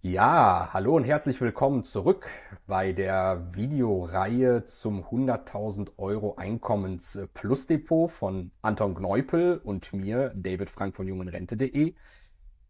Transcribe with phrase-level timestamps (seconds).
[0.00, 2.28] Ja, hallo und herzlich willkommen zurück
[2.68, 10.70] bei der Videoreihe zum 100.000 Euro Einkommens Plus Depot von Anton Gneupel und mir, David
[10.70, 11.96] Frank von jungenrente.de.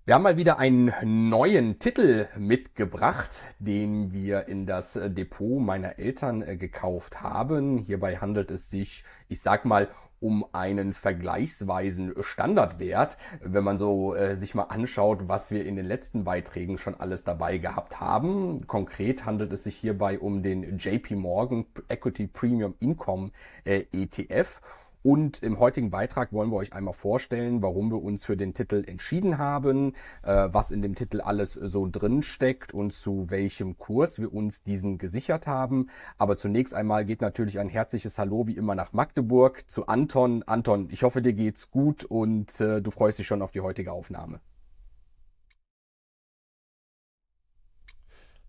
[0.08, 6.40] Wir haben mal wieder einen neuen Titel mitgebracht, den wir in das Depot meiner Eltern
[6.40, 7.76] äh, gekauft haben.
[7.76, 14.34] Hierbei handelt es sich, ich sag mal, um einen vergleichsweisen Standardwert, wenn man so äh,
[14.34, 18.66] sich mal anschaut, was wir in den letzten Beiträgen schon alles dabei gehabt haben.
[18.66, 23.30] Konkret handelt es sich hierbei um den JP Morgan Equity Premium Income
[23.64, 24.62] äh, ETF.
[25.02, 28.82] Und im heutigen Beitrag wollen wir euch einmal vorstellen, warum wir uns für den Titel
[28.86, 34.18] entschieden haben, äh, was in dem Titel alles so drin steckt und zu welchem Kurs
[34.18, 35.88] wir uns diesen gesichert haben.
[36.16, 40.42] Aber zunächst einmal geht natürlich ein herzliches Hallo wie immer nach Magdeburg zu Anton.
[40.46, 43.92] Anton, ich hoffe, dir geht's gut und äh, du freust dich schon auf die heutige
[43.92, 44.40] Aufnahme.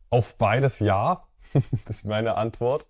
[0.09, 1.27] Auf beides ja.
[1.85, 2.87] das ist meine Antwort.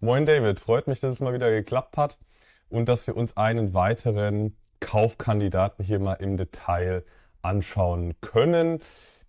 [0.00, 2.18] Moin David, freut mich, dass es mal wieder geklappt hat
[2.68, 7.04] und dass wir uns einen weiteren Kaufkandidaten hier mal im Detail
[7.42, 8.80] anschauen können.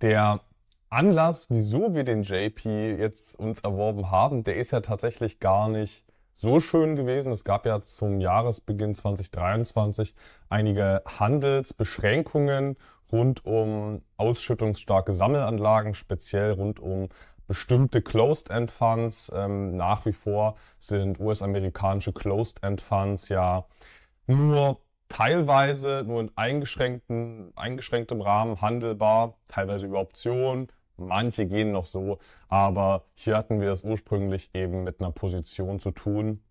[0.02, 0.42] Der
[0.90, 6.06] Anlass, wieso wir den JP jetzt uns erworben haben, der ist ja tatsächlich gar nicht
[6.34, 7.32] so schön gewesen.
[7.32, 10.16] Es gab ja zum Jahresbeginn 2023
[10.50, 12.78] einige Handelsbeschränkungen
[13.12, 17.10] rund um ausschüttungsstarke Sammelanlagen, speziell rund um
[17.50, 19.30] bestimmte Closed-End Funds.
[19.36, 23.66] Ähm, nach wie vor sind US-amerikanische Closed-End Funds ja
[24.28, 30.68] nur teilweise, nur in eingeschränkten, eingeschränktem Rahmen handelbar, teilweise über Optionen.
[30.96, 32.20] Manche gehen noch so,
[32.50, 36.44] aber hier hatten wir es ursprünglich eben mit einer Position zu tun,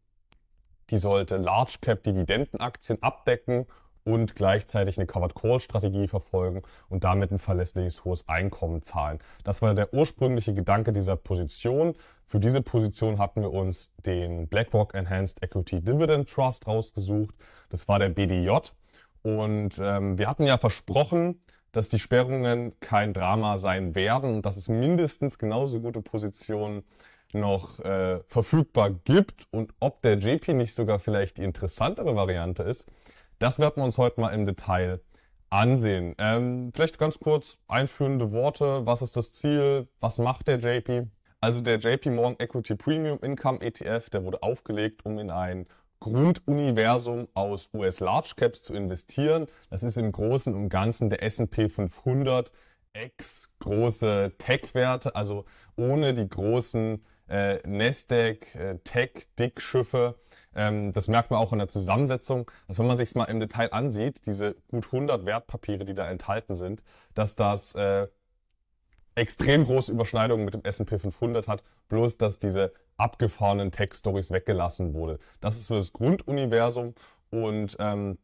[0.90, 3.66] die sollte Large Cap Dividendenaktien abdecken
[4.08, 9.18] und gleichzeitig eine Covered Call Strategie verfolgen und damit ein verlässliches hohes Einkommen zahlen.
[9.44, 11.94] Das war der ursprüngliche Gedanke dieser Position.
[12.26, 17.34] Für diese Position hatten wir uns den BlackRock Enhanced Equity Dividend Trust rausgesucht.
[17.68, 18.50] Das war der BDJ.
[19.20, 24.56] Und ähm, wir hatten ja versprochen, dass die Sperrungen kein Drama sein werden und dass
[24.56, 26.82] es mindestens genauso gute Positionen
[27.34, 32.86] noch äh, verfügbar gibt und ob der JP nicht sogar vielleicht die interessantere Variante ist,
[33.38, 35.00] das werden wir uns heute mal im Detail
[35.50, 36.14] ansehen.
[36.18, 38.84] Ähm, vielleicht ganz kurz einführende Worte.
[38.86, 39.88] Was ist das Ziel?
[40.00, 41.06] Was macht der JP?
[41.40, 45.66] Also der JP Morgan Equity Premium Income ETF, der wurde aufgelegt, um in ein
[46.00, 49.46] Grunduniversum aus US Large Caps zu investieren.
[49.70, 52.52] Das ist im Großen und Ganzen der S&P 500
[52.92, 55.44] ex große Tech-Werte, also
[55.76, 60.18] ohne die großen äh, Nasdaq äh, Tech-Dickschiffe
[60.54, 63.72] ähm, das merkt man auch in der Zusammensetzung, dass wenn man sich mal im Detail
[63.72, 66.82] ansieht, diese gut 100 Wertpapiere, die da enthalten sind,
[67.14, 68.08] dass das äh,
[69.14, 75.18] extrem große Überschneidungen mit dem S&P 500 hat, bloß dass diese abgefahrenen Tech-Stories weggelassen wurde.
[75.40, 76.94] Das ist für das Grunduniversum
[77.30, 78.18] und ähm,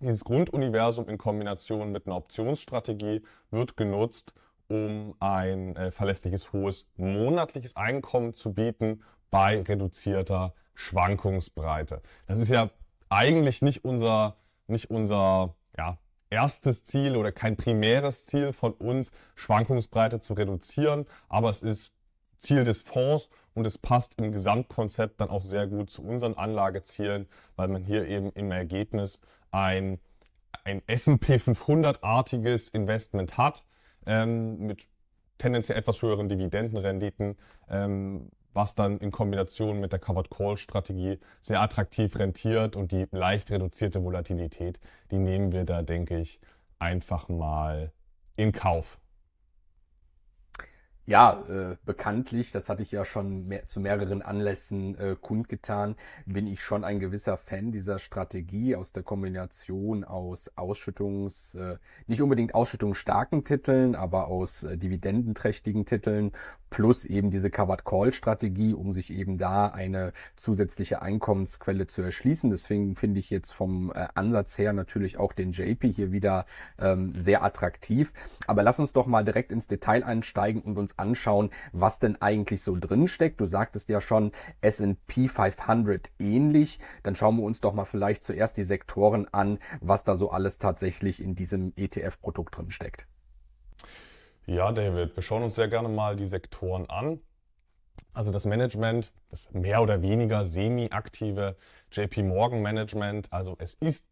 [0.00, 4.34] dieses Grunduniversum in Kombination mit einer Optionsstrategie wird genutzt,
[4.68, 12.02] um ein äh, verlässliches hohes monatliches Einkommen zu bieten bei reduzierter Schwankungsbreite.
[12.26, 12.70] Das ist ja
[13.08, 14.36] eigentlich nicht unser,
[14.66, 15.98] nicht unser ja,
[16.30, 21.92] erstes Ziel oder kein primäres Ziel von uns, Schwankungsbreite zu reduzieren, aber es ist
[22.38, 27.26] Ziel des Fonds und es passt im Gesamtkonzept dann auch sehr gut zu unseren Anlagezielen,
[27.56, 29.20] weil man hier eben im Ergebnis
[29.50, 29.98] ein,
[30.64, 33.64] ein S&P 500-artiges Investment hat
[34.06, 34.88] ähm, mit
[35.38, 37.36] tendenziell etwas höheren Dividendenrenditen,
[37.68, 43.06] ähm, was dann in Kombination mit der Covered Call Strategie sehr attraktiv rentiert und die
[43.10, 46.40] leicht reduzierte Volatilität, die nehmen wir da, denke ich,
[46.78, 47.92] einfach mal
[48.36, 48.98] in Kauf.
[51.06, 56.46] Ja, äh, bekanntlich, das hatte ich ja schon mehr, zu mehreren Anlässen äh, kundgetan, bin
[56.46, 61.76] ich schon ein gewisser Fan dieser Strategie aus der Kombination aus Ausschüttungs, äh,
[62.06, 66.32] nicht unbedingt ausschüttungsstarken Titeln, aber aus äh, dividendenträchtigen Titeln
[66.74, 72.50] plus eben diese Covered Call Strategie, um sich eben da eine zusätzliche Einkommensquelle zu erschließen.
[72.50, 76.46] Deswegen finde ich jetzt vom äh, Ansatz her natürlich auch den JP hier wieder
[76.80, 78.12] ähm, sehr attraktiv.
[78.48, 82.62] Aber lass uns doch mal direkt ins Detail einsteigen und uns anschauen, was denn eigentlich
[82.62, 83.40] so drin steckt.
[83.40, 86.80] Du sagtest ja schon S&P 500 ähnlich.
[87.04, 90.58] Dann schauen wir uns doch mal vielleicht zuerst die Sektoren an, was da so alles
[90.58, 93.06] tatsächlich in diesem ETF-Produkt drin steckt.
[94.46, 97.18] Ja, David, wir schauen uns sehr gerne mal die Sektoren an.
[98.12, 101.56] Also das Management, das mehr oder weniger semi-aktive
[101.90, 104.06] JP Morgan Management, also es ist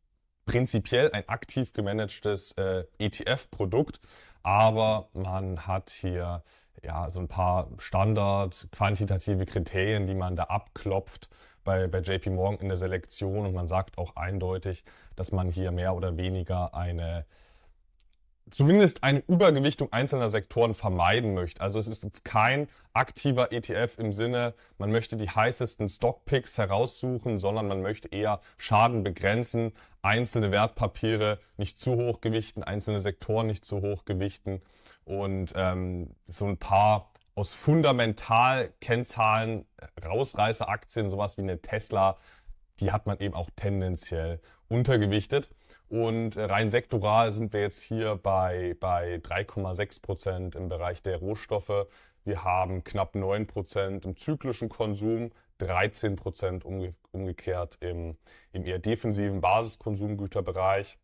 [0.47, 4.01] prinzipiell ein aktiv gemanagtes äh, ETF-Produkt,
[4.43, 6.43] aber man hat hier
[6.83, 11.29] ja so ein paar Standard quantitative Kriterien, die man da abklopft
[11.63, 15.73] bei, bei JP Morgan in der Selektion und man sagt auch eindeutig, dass man hier
[15.73, 17.27] mehr oder weniger eine
[18.51, 21.61] zumindest eine Übergewichtung einzelner Sektoren vermeiden möchte.
[21.61, 27.39] Also es ist jetzt kein aktiver ETF im Sinne, man möchte die heißesten Stockpicks heraussuchen,
[27.39, 29.73] sondern man möchte eher Schaden begrenzen,
[30.03, 34.61] einzelne Wertpapiere nicht zu hoch gewichten, einzelne Sektoren nicht zu hoch gewichten
[35.05, 39.65] und ähm, so ein paar aus fundamental Kennzahlen
[40.05, 42.19] Rausreißeraktien, sowas wie eine Tesla,
[42.81, 45.51] die hat man eben auch tendenziell untergewichtet.
[45.93, 51.87] Und rein sektoral sind wir jetzt hier bei, bei 3,6 Prozent im Bereich der Rohstoffe.
[52.25, 58.17] Wir haben knapp 9 Prozent im zyklischen Konsum, 13 Prozent umge umgekehrt im,
[58.55, 60.97] im eher defensiven Basiskonsumgüterbereich.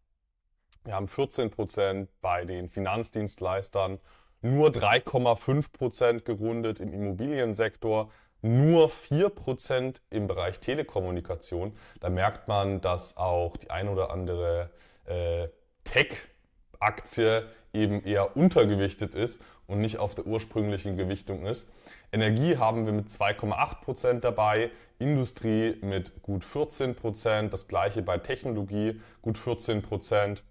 [0.84, 4.00] Wir haben 14 Prozent bei den Finanzdienstleistern,
[4.40, 8.10] nur 3,5 Prozent gerundet im Immobiliensektor,
[8.42, 11.72] nur 4% im Bereich Telekommunikation.
[12.00, 14.70] Da merkt man, dass auch die ein oder andere
[15.06, 15.48] äh,
[15.84, 21.68] Tech-Aktie eben eher untergewichtet ist und nicht auf der ursprünglichen Gewichtung ist.
[22.12, 29.36] Energie haben wir mit 2,8% dabei, Industrie mit gut 14%, das gleiche bei Technologie gut
[29.38, 30.42] 14%.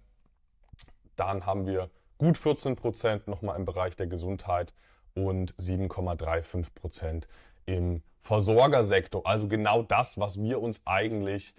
[1.16, 4.72] Dann haben wir gut 14% nochmal im Bereich der Gesundheit
[5.14, 7.24] und 7,35%
[7.68, 9.26] im Versorgersektor.
[9.26, 11.54] Also genau das, was wir uns eigentlich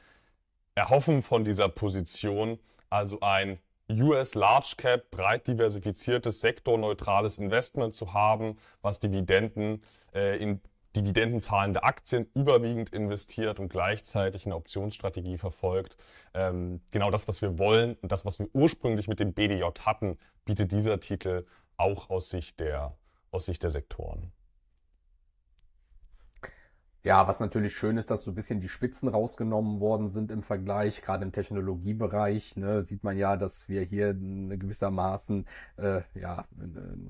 [0.75, 2.59] erhoffen von dieser Position.
[2.89, 3.59] Also ein
[3.89, 9.83] US Large Cap, breit diversifiziertes, sektorneutrales Investment zu haben, was Dividenden
[10.13, 10.61] äh, in
[10.95, 15.95] dividendenzahlende Aktien überwiegend investiert und gleichzeitig eine Optionsstrategie verfolgt.
[16.33, 20.17] Ähm, genau das, was wir wollen und das, was wir ursprünglich mit dem BDJ hatten,
[20.45, 21.45] bietet dieser Titel
[21.77, 22.95] auch aus Sicht der,
[23.31, 24.31] aus Sicht der Sektoren.
[27.01, 30.43] Ja, was natürlich schön ist, dass so ein bisschen die Spitzen rausgenommen worden sind im
[30.43, 31.01] Vergleich.
[31.01, 35.45] Gerade im Technologiebereich ne, sieht man ja, dass wir hier gewissermaßen,
[35.77, 36.43] äh, ja,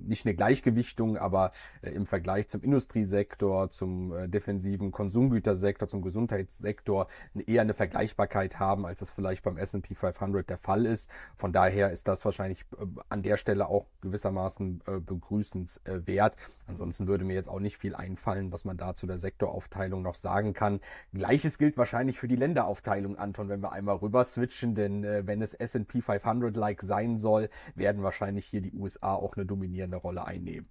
[0.06, 7.08] nicht eine Gleichgewichtung, aber äh, im Vergleich zum Industriesektor, zum äh, defensiven Konsumgütersektor, zum Gesundheitssektor
[7.48, 11.10] eher eine Vergleichbarkeit haben, als das vielleicht beim S&P 500 der Fall ist.
[11.36, 16.36] Von daher ist das wahrscheinlich äh, an der Stelle auch gewissermaßen äh, begrüßenswert.
[16.68, 20.02] Ansonsten würde mir jetzt auch nicht viel einfallen, was man da zu der Sektoraufteilung Länderaufteilung
[20.02, 20.80] noch sagen kann.
[21.14, 25.42] Gleiches gilt wahrscheinlich für die Länderaufteilung, Anton, wenn wir einmal rüber switchen, denn äh, wenn
[25.42, 30.68] es S&P 500-like sein soll, werden wahrscheinlich hier die USA auch eine dominierende Rolle einnehmen.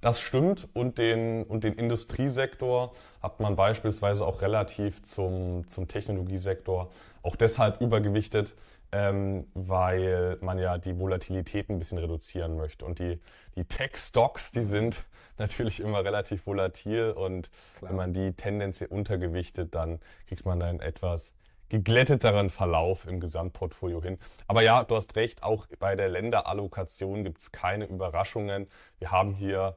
[0.00, 6.90] Das stimmt und den, und den Industriesektor hat man beispielsweise auch relativ zum, zum Technologiesektor
[7.22, 8.56] auch deshalb übergewichtet,
[8.92, 12.86] ähm, weil man ja die Volatilität ein bisschen reduzieren möchte.
[12.86, 13.20] Und die,
[13.56, 15.04] die Tech-Stocks, die sind
[15.40, 17.90] natürlich immer relativ volatil und Klar.
[17.90, 19.98] wenn man die tendenziell untergewichtet, dann
[20.28, 21.32] kriegt man dann etwas
[21.70, 24.18] geglätteteren Verlauf im Gesamtportfolio hin.
[24.46, 28.68] Aber ja, du hast recht, auch bei der Länderallokation gibt es keine Überraschungen.
[28.98, 29.76] Wir haben hier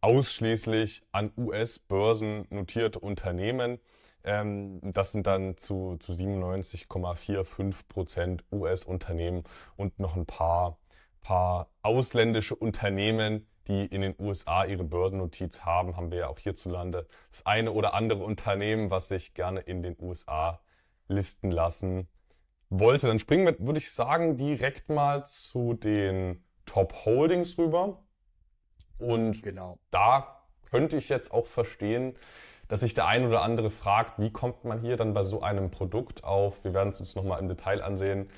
[0.00, 3.78] ausschließlich an US-Börsen notierte Unternehmen.
[4.24, 9.44] Ähm, das sind dann zu, zu 97,45 Prozent US-Unternehmen
[9.76, 10.76] und noch ein paar,
[11.20, 17.06] paar ausländische Unternehmen, die in den USA ihre Börsennotiz haben, haben wir ja auch hierzulande
[17.30, 20.60] das eine oder andere Unternehmen, was sich gerne in den USA
[21.06, 22.08] listen lassen
[22.70, 23.06] wollte.
[23.06, 28.02] Dann springen wir, würde ich sagen, direkt mal zu den Top Holdings rüber.
[28.98, 29.78] Und genau.
[29.90, 32.16] da könnte ich jetzt auch verstehen,
[32.68, 35.70] dass sich der ein oder andere fragt, wie kommt man hier dann bei so einem
[35.70, 38.28] Produkt auf, wir werden es uns nochmal im Detail ansehen,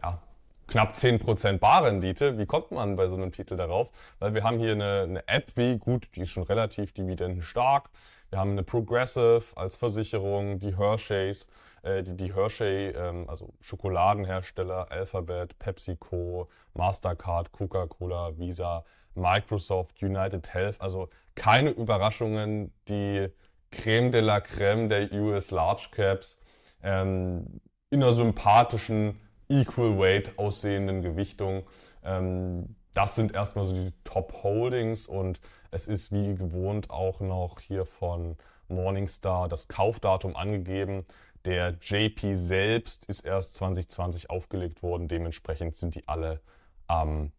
[0.00, 0.22] ja,
[0.70, 2.38] knapp 10% Barrendite.
[2.38, 3.90] Wie kommt man bei so einem Titel darauf?
[4.18, 7.90] Weil wir haben hier eine, eine App wie, gut, die ist schon relativ dividendenstark.
[8.30, 11.48] Wir haben eine Progressive als Versicherung, die Hershey's,
[11.82, 18.84] äh, die, die Hershey, ähm, also Schokoladenhersteller, Alphabet, PepsiCo, Mastercard, Coca-Cola, Visa,
[19.16, 20.80] Microsoft, United Health.
[20.80, 23.28] Also keine Überraschungen, die
[23.72, 26.38] Creme de la Creme der US Large Caps
[26.82, 27.60] ähm,
[27.90, 29.18] in einer sympathischen
[29.50, 31.64] Equal Weight aussehenden Gewichtung.
[32.04, 35.40] Ähm, das sind erstmal so die Top Holdings und
[35.70, 38.36] es ist wie gewohnt auch noch hier von
[38.68, 41.04] Morningstar das Kaufdatum angegeben.
[41.44, 46.40] Der JP selbst ist erst 2020 aufgelegt worden, dementsprechend sind die alle
[46.86, 47.32] am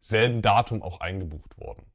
[0.00, 1.91] selben Datum auch eingebucht worden.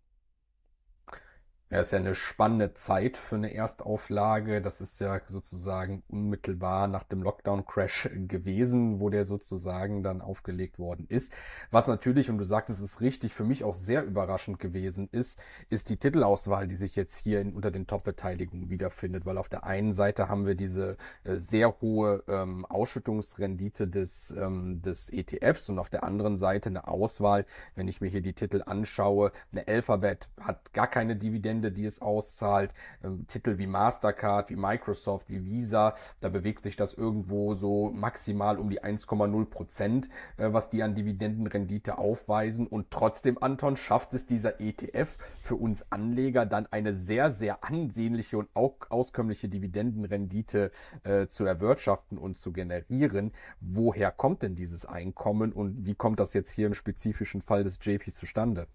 [1.70, 4.62] Ja, ist ja eine spannende Zeit für eine Erstauflage.
[4.62, 11.08] Das ist ja sozusagen unmittelbar nach dem Lockdown-Crash gewesen, wo der sozusagen dann aufgelegt worden
[11.10, 11.34] ist.
[11.70, 15.90] Was natürlich, und du sagtest es richtig, für mich auch sehr überraschend gewesen ist, ist
[15.90, 19.26] die Titelauswahl, die sich jetzt hier in, unter den Top-Beteiligungen wiederfindet.
[19.26, 20.96] Weil auf der einen Seite haben wir diese
[21.26, 26.88] äh, sehr hohe ähm, Ausschüttungsrendite des, ähm, des ETFs und auf der anderen Seite eine
[26.88, 27.46] Auswahl,
[27.76, 31.86] wenn ich mir hier die Titel anschaue, eine Alphabet hat gar keine Dividende Dividende, die
[31.86, 32.74] es auszahlt.
[33.04, 38.58] Ähm, Titel wie Mastercard, wie Microsoft, wie Visa, da bewegt sich das irgendwo so maximal
[38.58, 42.68] um die 1,0 Prozent, äh, was die an Dividendenrendite aufweisen.
[42.68, 48.38] Und trotzdem, Anton, schafft es dieser ETF für uns Anleger dann eine sehr, sehr ansehnliche
[48.38, 50.72] und auch auskömmliche Dividendenrendite
[51.04, 53.32] äh, zu erwirtschaften und zu generieren.
[53.60, 57.80] Woher kommt denn dieses Einkommen und wie kommt das jetzt hier im spezifischen Fall des
[57.82, 58.68] JP zustande?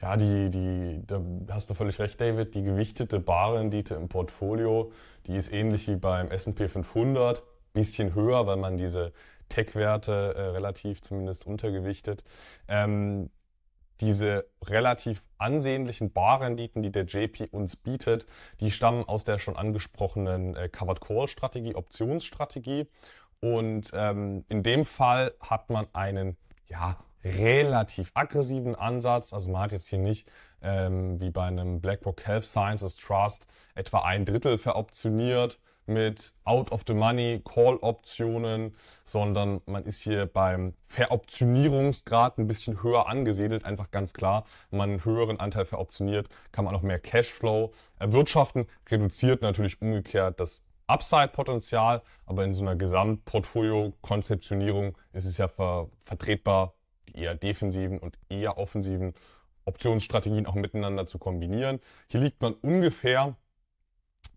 [0.00, 2.54] Ja, die, die, da hast du völlig recht, David.
[2.54, 4.92] Die gewichtete Barrendite im Portfolio,
[5.26, 7.42] die ist ähnlich wie beim S&P 500,
[7.74, 9.12] bisschen höher, weil man diese
[9.50, 12.24] Tech-Werte äh, relativ zumindest untergewichtet.
[12.66, 13.30] Ähm,
[14.00, 18.26] diese relativ ansehnlichen Barrenditen, die der JP uns bietet,
[18.60, 22.86] die stammen aus der schon angesprochenen äh, Covered Call Strategie, Optionsstrategie.
[23.40, 26.38] Und ähm, in dem Fall hat man einen
[26.68, 29.32] ja, relativ aggressiven Ansatz.
[29.32, 30.30] Also man hat jetzt hier nicht
[30.62, 36.82] ähm, wie bei einem BlackRock Health Sciences Trust etwa ein Drittel veroptioniert mit Out of
[36.86, 38.74] the Money Call Optionen,
[39.04, 43.64] sondern man ist hier beim Veroptionierungsgrad ein bisschen höher angesiedelt.
[43.64, 48.68] Einfach ganz klar, wenn man einen höheren Anteil veroptioniert, kann man auch mehr Cashflow erwirtschaften,
[48.88, 56.74] reduziert natürlich umgekehrt das Upside-Potenzial, aber in so einer Gesamtportfolio-Konzeptionierung ist es ja ver vertretbar,
[57.14, 59.14] eher defensiven und eher offensiven
[59.64, 61.80] Optionsstrategien auch miteinander zu kombinieren.
[62.08, 63.36] Hier liegt man ungefähr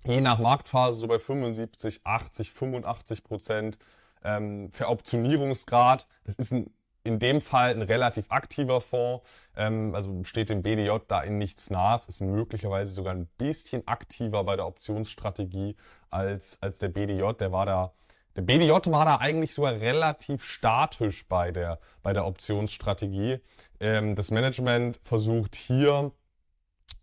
[0.05, 3.77] je nach Marktphase so bei 75, 80, 85 Prozent
[4.23, 6.07] ähm, Veroptionierungsgrad.
[6.23, 6.69] Das ist ein,
[7.03, 11.69] in dem Fall ein relativ aktiver Fonds, ähm, also steht dem BDJ da in nichts
[11.69, 15.75] nach, ist möglicherweise sogar ein bisschen aktiver bei der Optionsstrategie
[16.09, 17.33] als, als der BDJ.
[17.39, 17.93] Der war da
[18.35, 23.39] der BDJ war da eigentlich sogar relativ statisch bei der, bei der Optionsstrategie.
[23.79, 26.11] Ähm, das Management versucht hier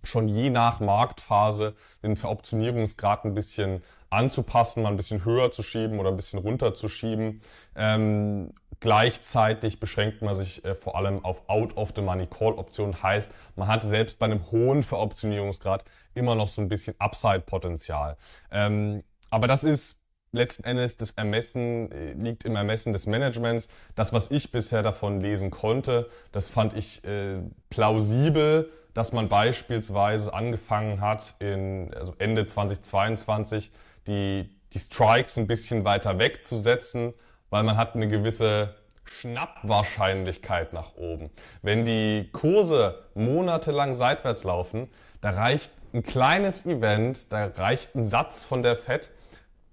[0.03, 6.01] schon je nach Marktphase den Veroptionierungsgrad ein bisschen anzupassen, mal ein bisschen höher zu schieben
[6.01, 7.43] oder ein bisschen runter zu schieben.
[7.77, 13.03] Ähm, gleichzeitig beschränkt man sich äh, vor allem auf Out-of-the-Money-Call-Optionen.
[13.03, 15.85] Heißt, man hat selbst bei einem hohen Veroptionierungsgrad
[16.15, 18.17] immer noch so ein bisschen Upside-Potenzial.
[18.51, 20.00] Ähm, aber das ist
[20.33, 23.69] letzten Endes das Ermessen äh, liegt im Ermessen des Managements.
[23.95, 30.33] Das, was ich bisher davon lesen konnte, das fand ich äh, plausibel, dass man beispielsweise
[30.33, 33.71] angefangen hat, in also Ende 2022
[34.07, 37.15] die, die Strikes ein bisschen weiter wegzusetzen,
[37.51, 41.31] weil man hat eine gewisse Schnappwahrscheinlichkeit nach oben.
[41.63, 44.89] Wenn die Kurse monatelang seitwärts laufen,
[45.21, 49.11] da reicht ein kleines Event, da reicht ein Satz von der Fed,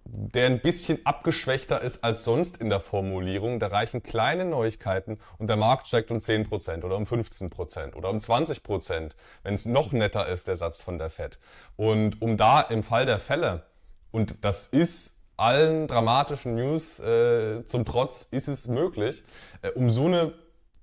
[0.09, 3.59] der ein bisschen abgeschwächter ist als sonst in der Formulierung.
[3.59, 8.17] Da reichen kleine Neuigkeiten und der Markt steigt um 10% oder um 15% oder um
[8.17, 9.11] 20%,
[9.43, 11.39] wenn es noch netter ist, der Satz von der Fed.
[11.75, 13.63] Und um da im Fall der Fälle,
[14.11, 19.23] und das ist allen dramatischen News äh, zum Trotz, ist es möglich,
[19.61, 20.33] äh, um so eine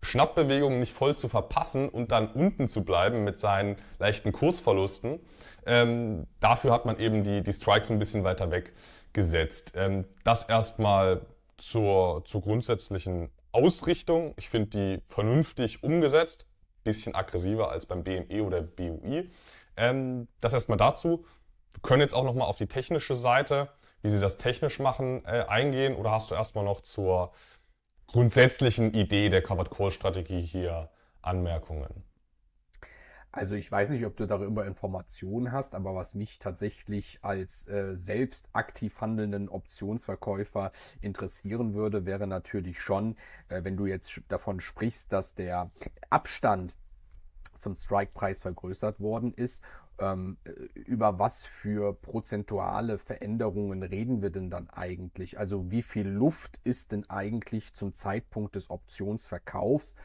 [0.03, 5.19] Schnappbewegung nicht voll zu verpassen und dann unten zu bleiben mit seinen leichten Kursverlusten.
[5.67, 8.73] Ähm, dafür hat man eben die, die Strikes ein bisschen weiter weg
[9.15, 9.73] gesetzt.
[9.75, 11.23] Ähm, das erstmal
[11.57, 14.35] zur, zur grundsätzlichen Ausrichtung.
[14.37, 16.47] Ich finde die vernünftig umgesetzt,
[16.83, 19.31] bisschen aggressiver als beim BME oder BUI.
[19.77, 21.25] Ähm, das erstmal dazu.
[21.73, 23.71] Wir können jetzt auch nochmal auf die technische Seite,
[24.03, 25.97] wie Sie das technisch machen, äh, eingehen.
[25.97, 27.33] Oder hast du erstmal noch zur
[28.07, 30.91] grundsätzlichen Idee der Covered Call Strategie hier
[31.23, 32.05] Anmerkungen?
[33.37, 37.97] Also ich weiß nicht, ob du darüber Informationen hast, aber was mich tatsächlich als äh,
[37.97, 43.17] selbst aktiv handelnden Optionsverkäufer interessieren würde, wäre natürlich schon,
[43.49, 45.73] äh, wenn du jetzt davon sprichst, dass der
[46.11, 46.77] Abstand
[47.59, 49.65] zum Strike-Preis vergrößert worden ist
[49.99, 55.39] ähm, äh, über was für prozentuale Veränderungen reden wir denn dann eigentlich?
[55.39, 59.97] Also wie viel Luft ist denn eigentlich zum Zeitpunkt des Optionsverkaufs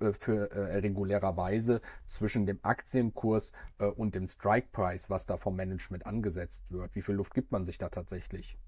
[0.00, 5.56] äh, für äh, regulärerweise zwischen dem Aktienkurs äh, und dem Strike Price, was da vom
[5.56, 6.94] Management angesetzt wird?
[6.94, 8.58] Wie viel Luft gibt man sich da tatsächlich?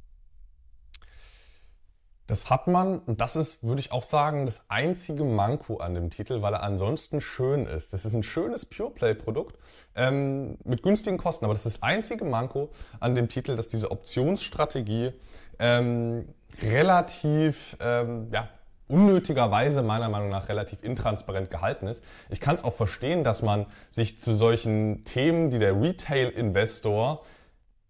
[2.31, 6.11] Das hat man, und das ist, würde ich auch sagen, das einzige Manko an dem
[6.11, 7.93] Titel, weil er ansonsten schön ist.
[7.93, 9.59] Das ist ein schönes Pure-Play-Produkt
[9.97, 12.71] ähm, mit günstigen Kosten, aber das ist das einzige Manko
[13.01, 15.13] an dem Titel, dass diese Optionsstrategie
[15.59, 16.29] ähm,
[16.63, 18.49] relativ, ähm, ja,
[18.87, 22.01] unnötigerweise meiner Meinung nach relativ intransparent gehalten ist.
[22.29, 27.23] Ich kann es auch verstehen, dass man sich zu solchen Themen, die der Retail-Investor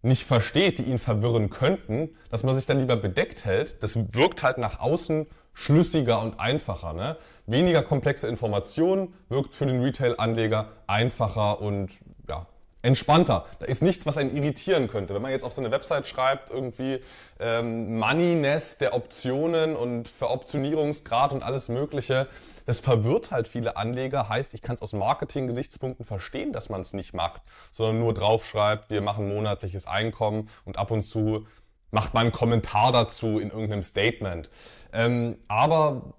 [0.01, 3.81] nicht versteht, die ihn verwirren könnten, dass man sich dann lieber bedeckt hält.
[3.83, 6.93] Das wirkt halt nach außen schlüssiger und einfacher.
[6.93, 7.17] Ne?
[7.45, 11.91] Weniger komplexe Informationen wirkt für den Retail-Anleger einfacher und
[12.27, 12.47] ja,
[12.81, 13.45] entspannter.
[13.59, 15.13] Da ist nichts, was einen irritieren könnte.
[15.13, 16.99] Wenn man jetzt auf seine Website schreibt, irgendwie
[17.39, 22.27] ähm, Moneyness der Optionen und Veroptionierungsgrad und alles Mögliche,
[22.65, 24.29] das verwirrt halt viele Anleger.
[24.29, 28.89] Heißt, ich kann es aus Marketing-Gesichtspunkten verstehen, dass man es nicht macht, sondern nur draufschreibt,
[28.89, 31.45] wir machen monatliches Einkommen und ab und zu
[31.91, 34.49] macht man einen Kommentar dazu in irgendeinem Statement.
[34.93, 36.13] Ähm, aber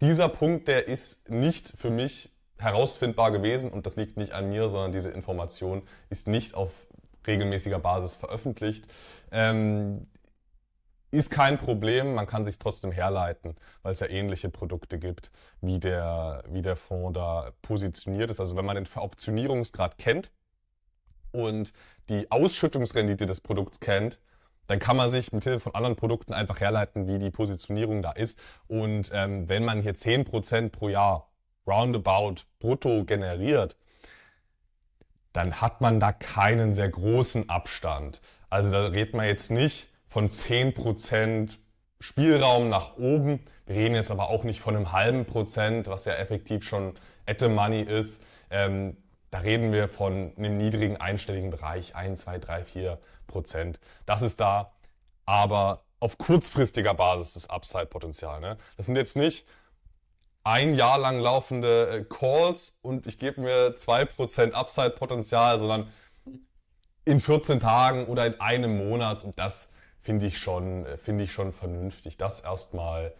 [0.00, 4.68] dieser Punkt, der ist nicht für mich herausfindbar gewesen und das liegt nicht an mir,
[4.68, 6.70] sondern diese Information ist nicht auf
[7.26, 8.86] regelmäßiger Basis veröffentlicht.
[9.30, 10.06] Ähm,
[11.10, 15.30] ist kein Problem, man kann sich trotzdem herleiten, weil es ja ähnliche Produkte gibt,
[15.60, 18.40] wie der, wie der Fonds da positioniert ist.
[18.40, 20.32] Also wenn man den Veroptionierungsgrad kennt
[21.30, 21.72] und
[22.08, 24.18] die Ausschüttungsrendite des Produkts kennt,
[24.66, 28.12] dann kann man sich mit Hilfe von anderen Produkten einfach herleiten, wie die Positionierung da
[28.12, 28.38] ist.
[28.66, 31.28] Und ähm, wenn man hier 10% pro Jahr
[31.66, 33.76] roundabout brutto generiert,
[35.32, 38.20] dann hat man da keinen sehr großen Abstand.
[38.50, 41.58] Also da redet man jetzt nicht von 10%
[41.98, 43.40] Spielraum nach oben.
[43.66, 46.94] Wir reden jetzt aber auch nicht von einem halben Prozent, was ja effektiv schon
[47.26, 48.22] Ette Money ist.
[48.50, 48.96] Ähm,
[49.30, 53.80] da reden wir von einem niedrigen einstelligen Bereich, 1, 2, 3, 4 Prozent.
[54.06, 54.72] Das ist da,
[55.26, 58.40] aber auf kurzfristiger Basis das Upside-Potenzial.
[58.40, 58.58] Ne?
[58.76, 59.46] Das sind jetzt nicht
[60.44, 65.88] ein Jahr lang laufende äh, Calls und ich gebe mir 2% Upside-Potenzial, sondern
[67.04, 69.68] in 14 Tagen oder in einem Monat und das
[70.00, 72.18] finde ich schon, finde ich schon vernünftig.
[72.18, 73.14] Das erstmal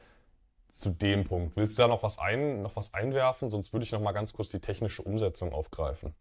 [0.68, 1.56] zu dem Punkt.
[1.56, 3.48] Willst du da noch was ein, noch was einwerfen?
[3.48, 6.14] Sonst würde ich noch mal ganz kurz die technische Umsetzung aufgreifen.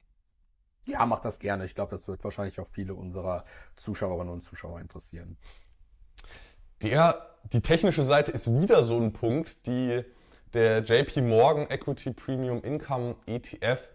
[0.85, 1.65] Ja, mach das gerne.
[1.65, 5.37] Ich glaube, das wird wahrscheinlich auch viele unserer Zuschauerinnen und Zuschauer interessieren.
[6.81, 10.03] Der, die technische Seite ist wieder so ein Punkt, die
[10.53, 13.89] der JP Morgan Equity Premium Income ETF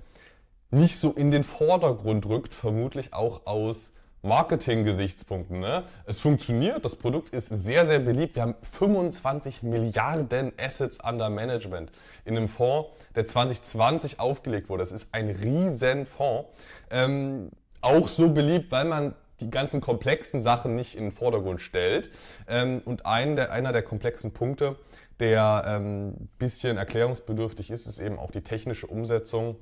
[0.70, 3.92] nicht so in den Vordergrund rückt, vermutlich auch aus
[4.22, 5.60] Marketing-Gesichtspunkten.
[5.60, 5.84] Ne?
[6.04, 8.34] Es funktioniert, das Produkt ist sehr, sehr beliebt.
[8.34, 11.92] Wir haben 25 Milliarden Assets under Management
[12.24, 14.82] in einem Fonds, der 2020 aufgelegt wurde.
[14.82, 16.48] Das ist ein riesen Fonds.
[16.90, 22.10] Ähm, auch so beliebt, weil man die ganzen komplexen Sachen nicht in den Vordergrund stellt.
[22.48, 24.76] Ähm, und ein der, einer der komplexen Punkte,
[25.20, 29.56] der ähm, bisschen erklärungsbedürftig ist, ist eben auch die technische Umsetzung,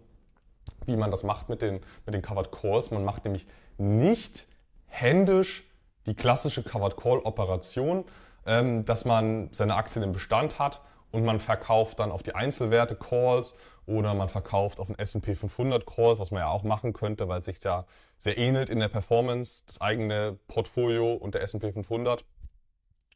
[0.85, 2.90] wie man das macht mit den, mit den Covered Calls.
[2.90, 3.47] Man macht nämlich
[3.79, 4.47] nicht
[4.87, 5.64] händisch
[6.07, 8.05] die klassische Covered Call Operation,
[8.47, 12.97] ähm, dass man seine Aktien im Bestand hat und man verkauft dann auf die Einzelwerte
[12.97, 13.55] Calls
[13.87, 17.40] oder man verkauft auf den S&P 500 Calls, was man ja auch machen könnte, weil
[17.40, 17.87] es sich ja
[18.19, 22.25] sehr ähnelt in der Performance, das eigene Portfolio und der S&P 500.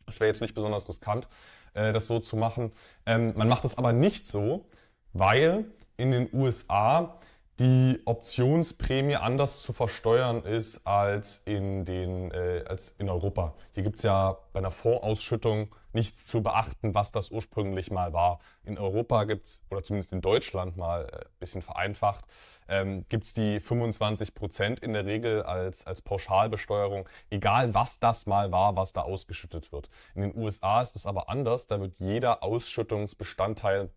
[0.06, 1.28] Das wäre jetzt nicht besonders riskant,
[1.74, 2.72] äh, das so zu machen.
[3.06, 4.66] Ähm, man macht es aber nicht so,
[5.12, 5.64] weil
[5.96, 7.18] in den USA
[7.58, 13.54] die Optionsprämie anders zu versteuern ist als in, den, äh, als in Europa.
[13.72, 18.40] Hier gibt es ja bei einer Fondsausschüttung nichts zu beachten, was das ursprünglich mal war.
[18.64, 22.24] In Europa gibt es, oder zumindest in Deutschland mal ein äh, bisschen vereinfacht,
[22.68, 28.26] ähm, gibt es die 25 Prozent in der Regel als, als Pauschalbesteuerung, egal was das
[28.26, 29.90] mal war, was da ausgeschüttet wird.
[30.14, 33.90] In den USA ist es aber anders, da wird jeder Ausschüttungsbestandteil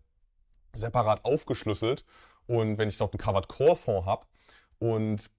[0.72, 2.04] separat aufgeschlüsselt
[2.46, 4.26] und wenn ich dort einen Covered Core Fonds habe
[4.78, 5.30] und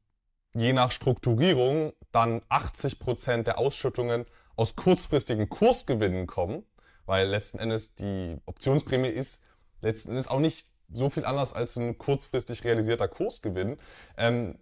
[0.53, 6.63] je nach Strukturierung dann 80 Prozent der Ausschüttungen aus kurzfristigen Kursgewinnen kommen,
[7.05, 9.41] weil letzten Endes die Optionsprämie ist
[9.81, 13.77] letzten Endes auch nicht so viel anders als ein kurzfristig realisierter Kursgewinn.
[14.17, 14.57] Ähm,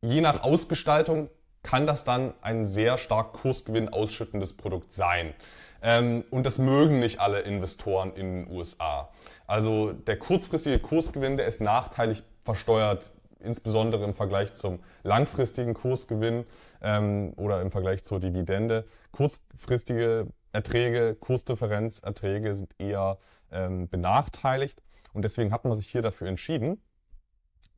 [0.00, 1.30] je nach Ausgestaltung
[1.62, 5.34] kann das dann ein sehr stark Kursgewinn ausschüttendes Produkt sein.
[5.82, 9.10] Ähm, und das mögen nicht alle Investoren in den USA.
[9.46, 13.10] Also der kurzfristige Kursgewinn, der ist nachteilig versteuert,
[13.42, 16.44] insbesondere im Vergleich zum langfristigen Kursgewinn
[16.80, 18.86] ähm, oder im Vergleich zur Dividende.
[19.10, 23.18] Kurzfristige Erträge, Kursdifferenzerträge sind eher
[23.50, 24.82] ähm, benachteiligt.
[25.12, 26.80] Und deswegen hat man sich hier dafür entschieden,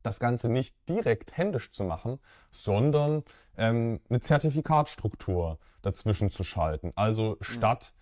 [0.03, 2.19] das Ganze nicht direkt händisch zu machen,
[2.51, 3.23] sondern
[3.57, 6.91] ähm, eine Zertifikatstruktur dazwischen zu schalten.
[6.95, 7.43] Also mhm.
[7.43, 7.93] statt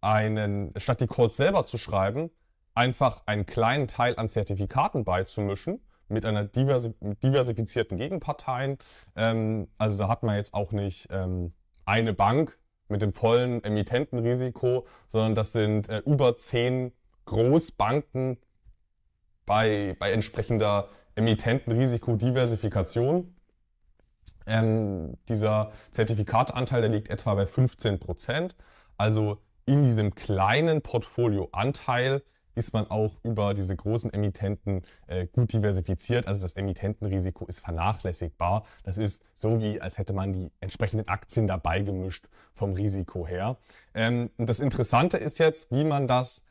[0.00, 2.30] einen, statt die Calls selber zu schreiben,
[2.74, 8.78] einfach einen kleinen Teil an Zertifikaten beizumischen mit einer diversi diversifizierten Gegenparteien.
[9.14, 11.52] Ähm, also da hat man jetzt auch nicht ähm,
[11.84, 16.92] eine Bank mit dem vollen Emittentenrisiko, sondern das sind äh, über zehn
[17.24, 18.38] Großbanken
[19.44, 23.34] bei, bei entsprechender Emittentenrisiko-Diversifikation.
[24.46, 28.54] Ähm, dieser Zertifikatanteil, der liegt etwa bei 15 Prozent.
[28.96, 32.22] Also in diesem kleinen Portfolioanteil
[32.56, 36.26] ist man auch über diese großen Emittenten äh, gut diversifiziert.
[36.26, 38.64] Also das Emittentenrisiko ist vernachlässigbar.
[38.82, 43.58] Das ist so wie, als hätte man die entsprechenden Aktien dabei gemischt vom Risiko her.
[43.94, 46.42] Ähm, und das Interessante ist jetzt, wie man das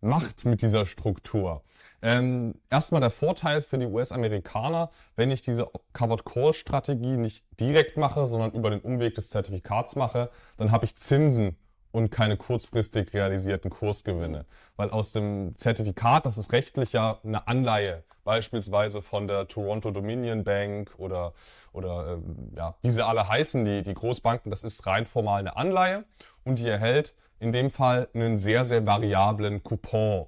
[0.00, 1.62] macht mit dieser Struktur.
[2.02, 7.96] Ähm, erstmal der Vorteil für die US-Amerikaner, wenn ich diese Covered Call Strategie nicht direkt
[7.96, 11.56] mache, sondern über den Umweg des Zertifikats mache, dann habe ich Zinsen
[11.96, 14.44] und keine kurzfristig realisierten Kursgewinne.
[14.76, 20.44] Weil aus dem Zertifikat, das ist rechtlich ja eine Anleihe, beispielsweise von der Toronto Dominion
[20.44, 21.32] Bank oder,
[21.72, 25.56] oder ähm, ja, wie sie alle heißen, die, die Großbanken, das ist rein formal eine
[25.56, 26.04] Anleihe
[26.44, 30.26] und die erhält in dem Fall einen sehr, sehr variablen Coupon.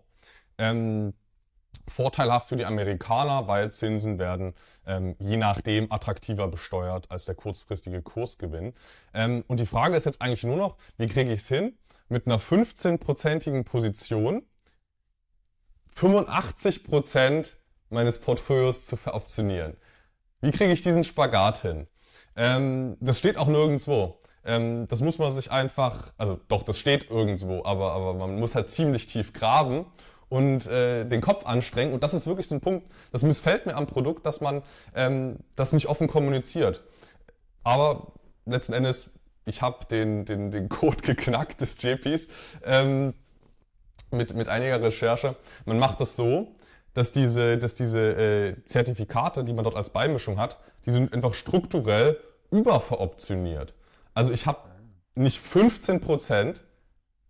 [0.57, 1.13] Ähm,
[1.89, 4.55] vorteilhaft für die Amerikaner, weil Zinsen werden
[4.87, 8.75] ähm, je nachdem attraktiver besteuert als der kurzfristige Kursgewinn.
[9.15, 11.77] Ähm, und die Frage ist jetzt eigentlich nur noch, wie kriege ich es hin,
[12.09, 14.43] mit einer 15-prozentigen Position
[15.91, 17.57] 85 Prozent
[17.91, 19.77] meines Portfolios zu veroptionieren.
[20.41, 21.89] Wie kriege ich diesen Spagat hin?
[22.37, 24.21] Ähm, das steht auch nirgendwo.
[24.45, 28.55] Ähm, das muss man sich einfach, also doch, das steht irgendwo, aber, aber man muss
[28.55, 29.87] halt ziemlich tief graben
[30.29, 31.93] und äh, den Kopf anstrengen.
[31.93, 34.63] Und das ist wirklich so ein Punkt, das missfällt mir am Produkt, dass man
[34.95, 36.83] ähm, das nicht offen kommuniziert.
[37.65, 38.13] Aber
[38.45, 39.11] letzten Endes,
[39.45, 42.29] ich habe den, den, den Code geknackt des JPs
[42.65, 43.15] ähm,
[44.11, 45.37] mit, mit einiger Recherche.
[45.65, 46.55] Man macht das so,
[46.95, 51.35] dass diese, dass diese äh, Zertifikate, die man dort als Beimischung hat, die sind einfach
[51.35, 52.19] strukturell
[52.51, 53.75] überveroptioniert.
[54.15, 54.61] Also ich habe
[55.15, 56.65] nicht 15 Prozent,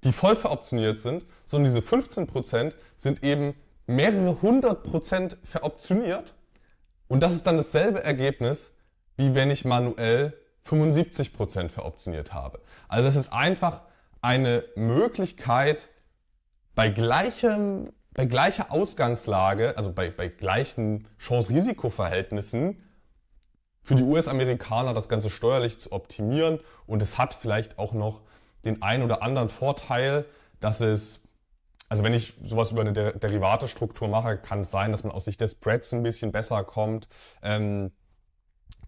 [0.05, 3.55] die voll veroptioniert sind, sondern diese 15% sind eben
[3.87, 6.35] mehrere hundert Prozent veroptioniert.
[7.09, 8.71] Und das ist dann dasselbe Ergebnis,
[9.17, 12.61] wie wenn ich manuell 75% veroptioniert habe.
[12.89, 13.83] Also es ist einfach
[14.21, 15.89] eine Möglichkeit,
[16.75, 22.85] bei gleichem, bei gleicher Ausgangslage, also bei, bei gleichen Chance-Risiko-Verhältnissen,
[23.83, 26.61] für die US-Amerikaner das Ganze steuerlich zu optimieren.
[26.87, 28.21] Und es hat vielleicht auch noch
[28.65, 30.25] den ein oder anderen Vorteil,
[30.61, 31.23] dass es,
[31.89, 35.25] also wenn ich sowas über eine Der Derivatestruktur mache, kann es sein, dass man aus
[35.25, 37.09] Sicht des Spreads ein bisschen besser kommt.
[37.43, 37.93] Ähm,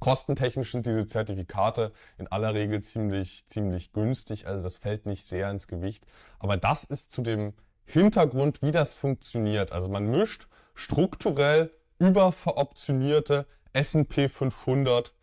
[0.01, 5.51] kostentechnisch sind diese Zertifikate in aller Regel ziemlich, ziemlich günstig, also das fällt nicht sehr
[5.51, 6.07] ins Gewicht.
[6.39, 7.55] Aber das ist zu dem
[7.85, 9.73] Hintergrund, wie das funktioniert.
[9.73, 15.15] Also man mischt strukturell überveroptionierte S&P 500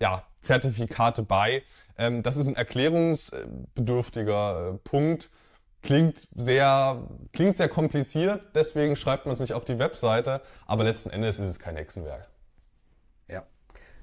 [0.00, 1.62] ja, Zertifikate bei.
[1.96, 5.30] Ähm, das ist ein erklärungsbedürftiger äh, Punkt.
[5.82, 11.10] Klingt sehr, klingt sehr kompliziert, deswegen schreibt man es nicht auf die Webseite, aber letzten
[11.10, 12.26] Endes ist es kein Hexenwerk.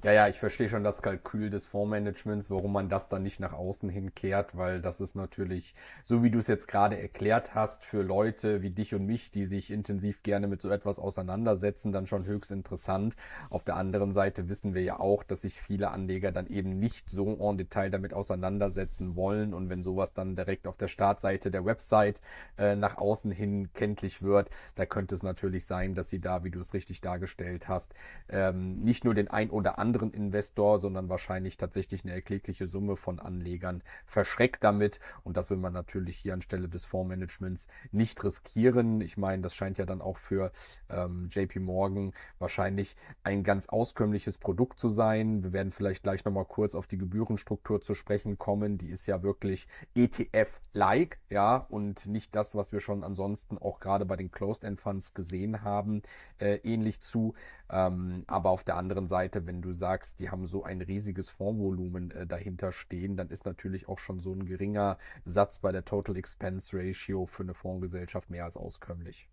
[0.06, 3.54] Ja, ja, ich verstehe schon das Kalkül des Fondsmanagements, warum man das dann nicht nach
[3.54, 8.04] außen hinkehrt, weil das ist natürlich, so wie du es jetzt gerade erklärt hast, für
[8.04, 12.28] Leute wie dich und mich, die sich intensiv gerne mit so etwas auseinandersetzen, dann schon
[12.28, 13.16] höchst interessant.
[13.50, 17.10] Auf der anderen Seite wissen wir ja auch, dass sich viele Anleger dann eben nicht
[17.10, 21.66] so en Detail damit auseinandersetzen wollen und wenn sowas dann direkt auf der Startseite der
[21.66, 22.22] Website
[22.60, 26.52] äh, nach außen hin kenntlich wird, da könnte es natürlich sein, dass sie da, wie
[26.52, 27.96] du es richtig dargestellt hast,
[28.30, 32.98] ähm, nicht nur den ein oder anderen anderen Investor, sondern wahrscheinlich tatsächlich eine erklägliche Summe
[32.98, 35.00] von Anlegern verschreckt damit.
[35.24, 39.00] Und das will man natürlich hier anstelle des Fondsmanagements nicht riskieren.
[39.00, 40.52] Ich meine, das scheint ja dann auch für
[40.90, 45.44] ähm, JP Morgan wahrscheinlich ein ganz auskömmliches Produkt zu sein.
[45.44, 48.78] Wir werden vielleicht gleich nochmal kurz auf die Gebührenstruktur zu sprechen kommen.
[48.78, 54.06] Die ist ja wirklich ETF-like, ja, und nicht das, was wir schon ansonsten auch gerade
[54.06, 56.02] bei den Closed-End Funds gesehen haben,
[56.40, 57.34] äh, ähnlich zu.
[57.70, 59.85] Ähm, aber auf der anderen Seite, wenn du sagst,
[60.20, 64.34] die haben so ein riesiges Fondsvolumen äh, dahinter stehen, dann ist natürlich auch schon so
[64.34, 69.30] ein geringer Satz bei der Total Expense Ratio für eine Fondsgesellschaft mehr als auskömmlich.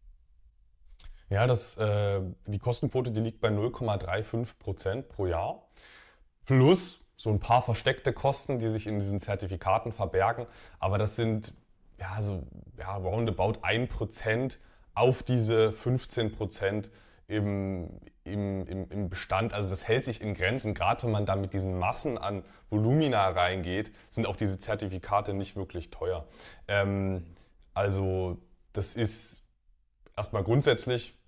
[1.30, 5.66] Ja, das, äh, die Kostenquote, die liegt bei 0,35 Prozent pro Jahr.
[6.44, 10.46] Plus so ein paar versteckte Kosten, die sich in diesen Zertifikaten verbergen.
[10.78, 11.54] Aber das sind
[11.98, 12.42] ja so
[12.76, 14.58] ja, roundabout 1 Prozent
[14.94, 16.90] auf diese 15 Prozent
[17.32, 17.88] im,
[18.24, 21.54] im, im, im Bestand, also das hält sich in Grenzen, gerade wenn man da mit
[21.54, 26.26] diesen Massen an Volumina reingeht, sind auch diese Zertifikate nicht wirklich teuer.
[26.68, 27.24] Ähm,
[27.72, 28.36] also
[28.74, 29.42] das ist
[30.14, 31.18] erstmal grundsätzlich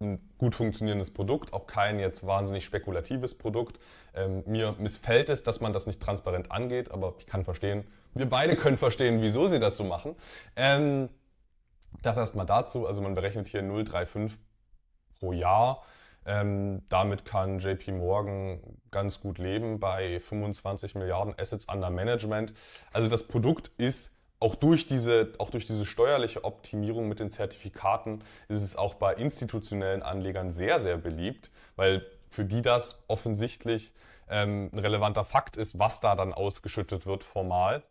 [0.00, 3.78] ein gut funktionierendes Produkt, auch kein jetzt wahnsinnig spekulatives Produkt.
[4.12, 8.28] Ähm, mir missfällt es, dass man das nicht transparent angeht, aber ich kann verstehen, wir
[8.28, 10.16] beide können verstehen, wieso sie das so machen.
[10.56, 11.08] Ähm,
[12.02, 14.32] das erstmal dazu, also man berechnet hier 0,35
[15.22, 15.84] pro Jahr.
[16.26, 22.52] Ähm, damit kann JP Morgan ganz gut leben bei 25 Milliarden Assets under Management.
[22.92, 28.22] Also das Produkt ist auch durch diese, auch durch diese steuerliche Optimierung mit den Zertifikaten
[28.48, 33.92] ist es auch bei institutionellen Anlegern sehr, sehr beliebt, weil für die das offensichtlich
[34.28, 37.84] ähm, ein relevanter Fakt ist, was da dann ausgeschüttet wird formal.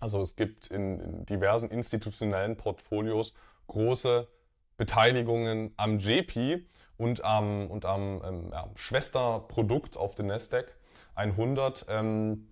[0.00, 3.32] Also es gibt in, in diversen institutionellen Portfolios
[3.68, 4.28] große
[4.76, 6.64] Beteiligungen am JP
[6.96, 10.76] und am, und am ähm, ja, Schwesterprodukt auf den Nasdaq
[11.14, 11.86] 100.
[11.88, 12.48] Ähm,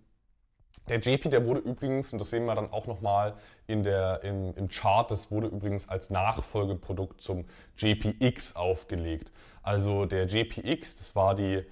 [0.88, 4.68] der JP, der wurde übrigens, und das sehen wir dann auch nochmal in im, im
[4.68, 7.46] Chart, das wurde übrigens als Nachfolgeprodukt zum
[7.78, 9.32] JPX aufgelegt.
[9.62, 11.64] Also der JPX, das war die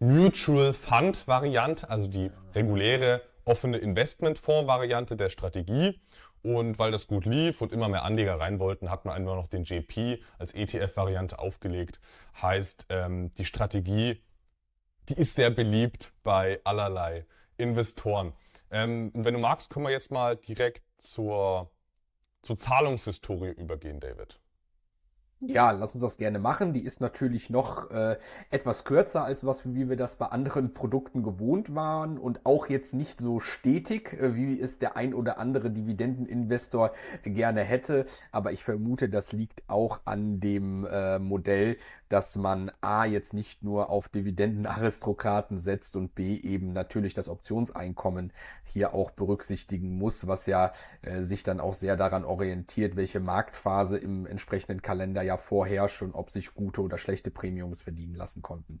[0.00, 6.00] Mutual Fund Variante, also die reguläre offene Investmentfonds-Variante der Strategie.
[6.42, 9.48] Und weil das gut lief und immer mehr Anleger rein wollten, hat man einfach noch
[9.48, 12.00] den JP als ETF-Variante aufgelegt.
[12.40, 14.22] Heißt, ähm, die Strategie,
[15.08, 18.32] die ist sehr beliebt bei allerlei Investoren.
[18.70, 21.70] Ähm, wenn du magst, können wir jetzt mal direkt zur,
[22.42, 24.38] zur Zahlungshistorie übergehen, David.
[25.40, 26.72] Ja, lass uns das gerne machen.
[26.72, 28.16] Die ist natürlich noch äh,
[28.50, 32.92] etwas kürzer als was, wie wir das bei anderen Produkten gewohnt waren und auch jetzt
[32.92, 38.06] nicht so stetig, äh, wie es der ein oder andere Dividendeninvestor gerne hätte.
[38.32, 41.76] Aber ich vermute, das liegt auch an dem äh, Modell,
[42.08, 48.32] dass man A jetzt nicht nur auf Dividendenaristokraten setzt und B eben natürlich das Optionseinkommen
[48.64, 53.98] hier auch berücksichtigen muss, was ja äh, sich dann auch sehr daran orientiert, welche Marktphase
[53.98, 58.80] im entsprechenden Kalender ja vorherrscht und ob sich gute oder schlechte Premiums verdienen lassen konnten.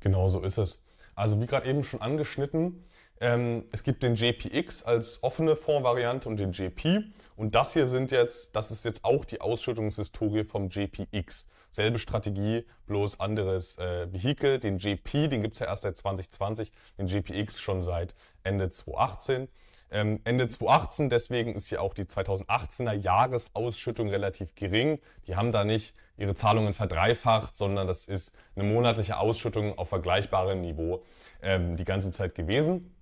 [0.00, 0.82] Genau so ist es.
[1.14, 2.84] Also wie gerade eben schon angeschnitten,
[3.20, 7.04] ähm, es gibt den JPX als offene Fondsvariante und den JP.
[7.36, 11.46] Und das hier sind jetzt, das ist jetzt auch die Ausschüttungshistorie vom JPX.
[11.70, 14.58] Selbe Strategie, bloß anderes äh, Vehikel.
[14.58, 19.48] Den JP, den gibt es ja erst seit 2020, den JPX schon seit Ende 2018.
[19.92, 24.98] Ähm, Ende 2018, deswegen ist hier auch die 2018er Jahresausschüttung relativ gering.
[25.26, 30.60] Die haben da nicht ihre Zahlungen verdreifacht, sondern das ist eine monatliche Ausschüttung auf vergleichbarem
[30.60, 31.02] Niveau
[31.42, 32.94] ähm, die ganze Zeit gewesen.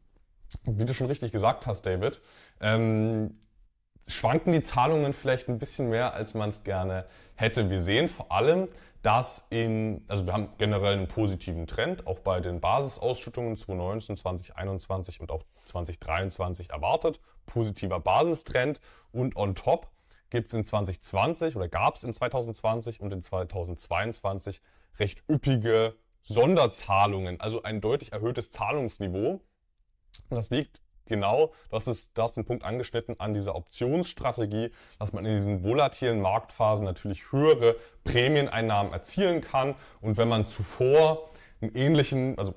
[0.65, 2.21] Wie du schon richtig gesagt hast, David,
[2.61, 3.39] ähm,
[4.07, 7.71] schwanken die Zahlungen vielleicht ein bisschen mehr, als man es gerne hätte.
[7.71, 8.69] Wir sehen vor allem,
[9.03, 15.21] dass in, also wir haben generell einen positiven Trend, auch bei den Basisausschüttungen 2019, 2021
[15.21, 17.21] und auch 2023 erwartet.
[17.47, 18.81] Positiver Basistrend
[19.13, 19.89] und on top
[20.31, 24.61] gibt es in 2020 oder gab es in 2020 und in 2022
[24.99, 29.41] recht üppige Sonderzahlungen, also ein deutlich erhöhtes Zahlungsniveau.
[30.31, 35.25] Das liegt genau, das ist, du hast den Punkt angeschnitten an dieser Optionsstrategie, dass man
[35.25, 39.75] in diesen volatilen Marktphasen natürlich höhere Prämieneinnahmen erzielen kann.
[40.01, 42.55] Und wenn man zuvor einen ähnlichen, also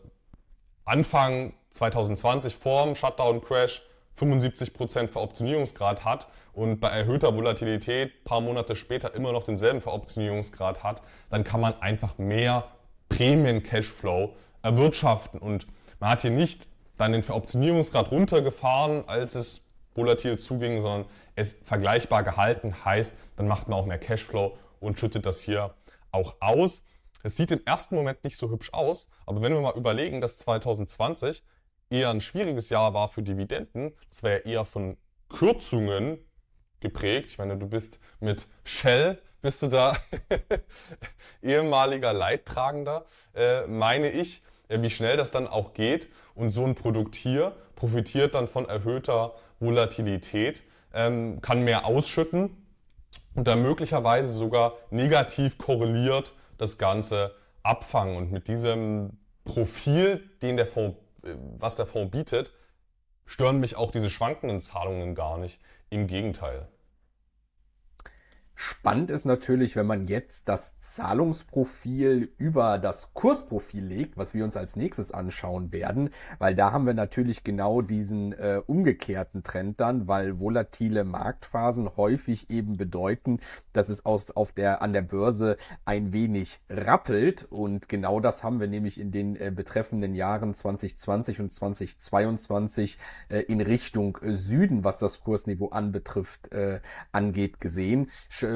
[0.86, 3.84] Anfang 2020 vor dem Shutdown-Crash
[4.20, 11.02] 75% Veroptionierungsgrad hat und bei erhöhter Volatilität paar Monate später immer noch denselben Veroptionierungsgrad hat,
[11.30, 12.66] dann kann man einfach mehr
[13.10, 15.40] Prämien-Cashflow erwirtschaften.
[15.40, 15.66] Und
[16.00, 16.68] man hat hier nicht
[17.02, 23.68] dann den Veroptionierungsgrad runtergefahren, als es volatil zuging, sondern es vergleichbar gehalten heißt, dann macht
[23.68, 25.74] man auch mehr Cashflow und schüttet das hier
[26.12, 26.84] auch aus.
[27.24, 30.38] Es sieht im ersten Moment nicht so hübsch aus, aber wenn wir mal überlegen, dass
[30.38, 31.44] 2020
[31.90, 34.98] eher ein schwieriges Jahr war für Dividenden, das war ja eher von
[35.30, 36.20] Kürzungen
[36.80, 37.30] geprägt.
[37.30, 39.98] Ich meine, du bist mit Shell, bist du da
[41.42, 44.42] ehemaliger Leidtragender, äh, meine ich,
[44.80, 46.10] wie schnell das dann auch geht.
[46.36, 52.58] Und so ein Produkt hier profitiert dann von erhöhter Volatilität, ähm, kann mehr ausschütten
[53.36, 58.18] und dann möglicherweise sogar negativ korreliert das Ganze abfangen.
[58.18, 62.54] Und mit diesem Profil, den der Fonds, äh, was der Fonds bietet,
[63.26, 65.60] stören mich auch diese schwankenden Zahlungen gar nicht.
[65.90, 66.68] Im Gegenteil.
[68.64, 74.56] Spannend ist natürlich, wenn man jetzt das Zahlungsprofil über das Kursprofil legt, was wir uns
[74.56, 80.08] als nächstes anschauen werden, weil da haben wir natürlich genau diesen äh, umgekehrten Trend dann,
[80.08, 83.40] weil volatile Marktphasen häufig eben bedeuten,
[83.74, 87.48] dass es aus, auf der, an der Börse ein wenig rappelt.
[87.50, 93.40] Und genau das haben wir nämlich in den äh, betreffenden Jahren 2020 und 2022 äh,
[93.40, 96.80] in Richtung Süden, was das Kursniveau anbetrifft, äh,
[97.12, 98.08] angeht, gesehen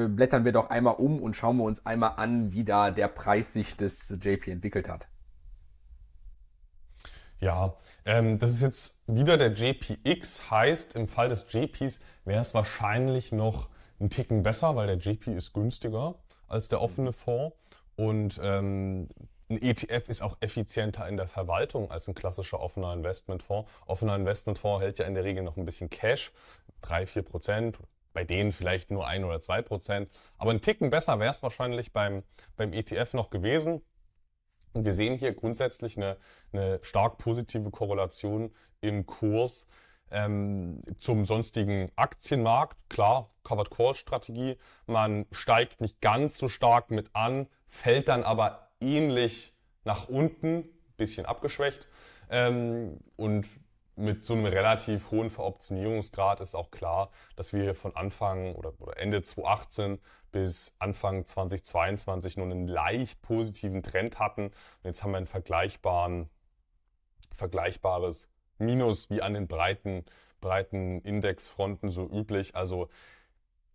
[0.04, 3.08] äh, blättern wir doch einmal um und schauen wir uns einmal an, wie da der
[3.08, 5.08] Preis sich des JP entwickelt hat.
[7.38, 12.54] Ja, ähm, das ist jetzt wieder der JPX, heißt im Fall des JPs wäre es
[12.54, 13.68] wahrscheinlich noch
[14.00, 16.14] ein Ticken besser, weil der JP ist günstiger
[16.48, 17.56] als der offene Fonds
[17.96, 19.08] und ähm,
[19.48, 23.70] ein ETF ist auch effizienter in der Verwaltung als ein klassischer offener Investmentfonds.
[23.86, 26.32] Offener Investmentfonds hält ja in der Regel noch ein bisschen Cash,
[26.82, 27.78] 3, 4 Prozent,
[28.16, 30.08] bei denen vielleicht nur ein oder zwei Prozent.
[30.38, 32.22] Aber ein Ticken besser wäre es wahrscheinlich beim,
[32.56, 33.82] beim ETF noch gewesen.
[34.72, 36.16] Und wir sehen hier grundsätzlich eine,
[36.50, 39.66] eine stark positive Korrelation im Kurs
[40.10, 42.78] ähm, zum sonstigen Aktienmarkt.
[42.88, 44.56] Klar, Covered Call Strategie.
[44.86, 49.52] Man steigt nicht ganz so stark mit an, fällt dann aber ähnlich
[49.84, 50.64] nach unten,
[50.96, 51.86] bisschen abgeschwächt.
[52.30, 53.46] Ähm, und
[53.96, 58.98] mit so einem relativ hohen Veroptionierungsgrad ist auch klar, dass wir von Anfang oder, oder
[58.98, 59.98] Ende 2018
[60.32, 64.46] bis Anfang 2022 nur einen leicht positiven Trend hatten.
[64.46, 66.28] Und jetzt haben wir ein vergleichbaren,
[67.34, 68.28] vergleichbares
[68.58, 70.04] Minus wie an den breiten,
[70.40, 72.54] breiten Indexfronten so üblich.
[72.54, 72.88] Also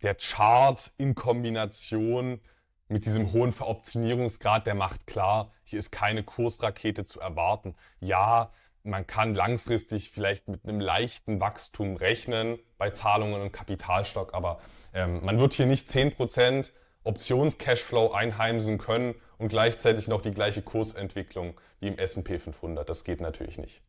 [0.04, 2.42] der Chart in Kombination
[2.88, 7.76] mit diesem hohen Veroptionierungsgrad, der macht klar, hier ist keine Kursrakete zu erwarten.
[8.00, 8.52] Ja,
[8.84, 14.60] man kann langfristig vielleicht mit einem leichten Wachstum rechnen bei Zahlungen und Kapitalstock, aber
[14.94, 16.72] ähm, man wird hier nicht 10%
[17.04, 22.88] Options-Cashflow einheimsen können und gleichzeitig noch die gleiche Kursentwicklung wie im S&P 500.
[22.88, 23.82] Das geht natürlich nicht.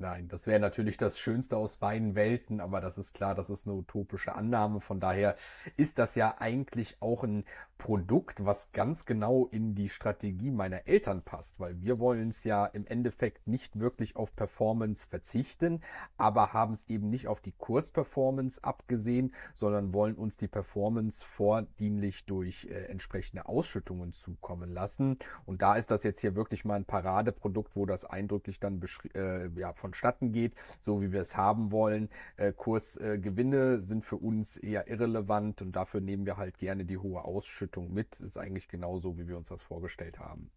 [0.00, 3.66] Nein, das wäre natürlich das Schönste aus beiden Welten, aber das ist klar, das ist
[3.66, 4.80] eine utopische Annahme.
[4.80, 5.34] Von daher
[5.76, 7.44] ist das ja eigentlich auch ein
[7.78, 12.66] Produkt, was ganz genau in die Strategie meiner Eltern passt, weil wir wollen es ja
[12.66, 15.80] im Endeffekt nicht wirklich auf Performance verzichten,
[16.16, 22.24] aber haben es eben nicht auf die Kursperformance abgesehen, sondern wollen uns die Performance vordienlich
[22.26, 25.18] durch äh, entsprechende Ausschüttungen zukommen lassen.
[25.44, 28.80] Und da ist das jetzt hier wirklich mal ein Paradeprodukt, wo das eindrücklich dann
[29.14, 32.10] äh, ja, von vonstatten geht, so wie wir es haben wollen.
[32.36, 36.98] Äh, Kursgewinne äh, sind für uns eher irrelevant und dafür nehmen wir halt gerne die
[36.98, 38.20] hohe Ausschüttung mit.
[38.20, 40.50] Ist eigentlich genauso, wie wir uns das vorgestellt haben.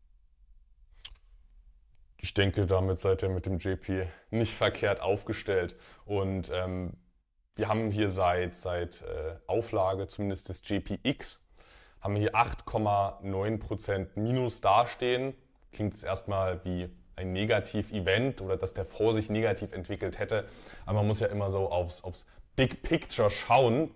[2.17, 5.75] Ich denke, damit seid ihr mit dem JP nicht verkehrt aufgestellt.
[6.05, 6.93] Und ähm,
[7.55, 11.43] wir haben hier seit, seit äh, Auflage zumindest des JPX,
[11.99, 15.33] haben wir hier 8,9% Minus dastehen.
[15.71, 20.47] Klingt es erstmal wie ein Negativ-Event oder dass der Fonds sich negativ entwickelt hätte.
[20.85, 23.91] Aber man muss ja immer so aufs, aufs Big Picture schauen.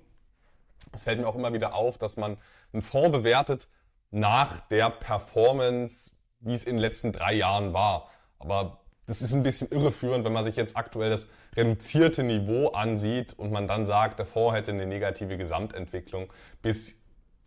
[0.92, 2.38] Es fällt mir auch immer wieder auf, dass man
[2.74, 3.68] einen Fonds bewertet
[4.12, 8.10] nach der Performance, wie es in den letzten drei Jahren war.
[8.40, 13.34] Aber das ist ein bisschen irreführend, wenn man sich jetzt aktuell das reduzierte Niveau ansieht
[13.34, 16.32] und man dann sagt, der Fonds hätte eine negative Gesamtentwicklung.
[16.62, 16.96] Bis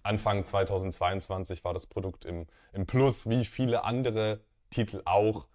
[0.03, 5.47] Anfang 2022 war das Produkt im, im Plus, wie viele andere Titel auch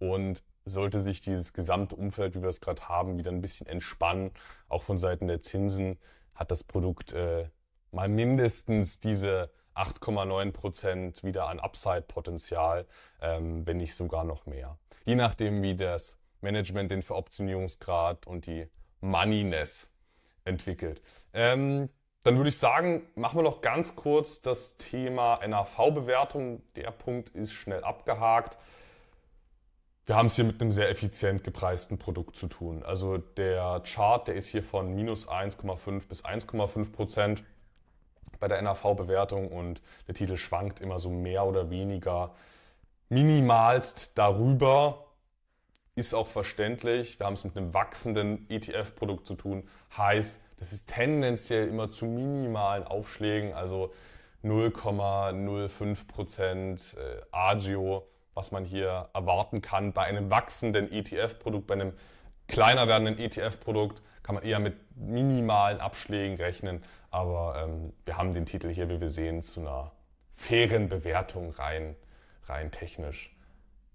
[0.00, 4.32] und sollte sich dieses gesamte Umfeld, wie wir es gerade haben, wieder ein bisschen entspannen,
[4.68, 5.98] auch von Seiten der Zinsen,
[6.34, 7.48] hat das Produkt äh,
[7.92, 12.86] mal mindestens diese 8,9 Prozent wieder an Upside-Potenzial,
[13.20, 14.78] ähm, wenn nicht sogar noch mehr.
[15.04, 18.66] Je nachdem, wie das Management den Veroptionierungsgrad und die
[19.00, 19.90] Moneyness
[20.44, 21.02] entwickelt.
[21.32, 21.88] Ähm,
[22.22, 26.62] dann würde ich sagen, machen wir noch ganz kurz das Thema NAV-Bewertung.
[26.76, 28.58] Der Punkt ist schnell abgehakt.
[30.10, 32.82] Wir haben es hier mit einem sehr effizient gepreisten Produkt zu tun.
[32.82, 37.44] Also der Chart, der ist hier von minus 1,5 bis 1,5 Prozent
[38.40, 42.34] bei der NAV-Bewertung und der Titel schwankt immer so mehr oder weniger
[43.08, 45.06] minimalst darüber.
[45.94, 47.20] Ist auch verständlich.
[47.20, 49.68] Wir haben es mit einem wachsenden ETF-Produkt zu tun.
[49.96, 53.92] Heißt, das ist tendenziell immer zu minimalen Aufschlägen, also
[54.42, 58.08] 0,05 Prozent äh, Agio
[58.40, 59.92] was man hier erwarten kann.
[59.92, 61.92] Bei einem wachsenden ETF-Produkt, bei einem
[62.48, 66.82] kleiner werdenden ETF-Produkt kann man eher mit minimalen Abschlägen rechnen.
[67.10, 69.92] Aber ähm, wir haben den Titel hier, wie wir sehen, zu einer
[70.34, 71.94] fairen Bewertung rein,
[72.46, 73.36] rein technisch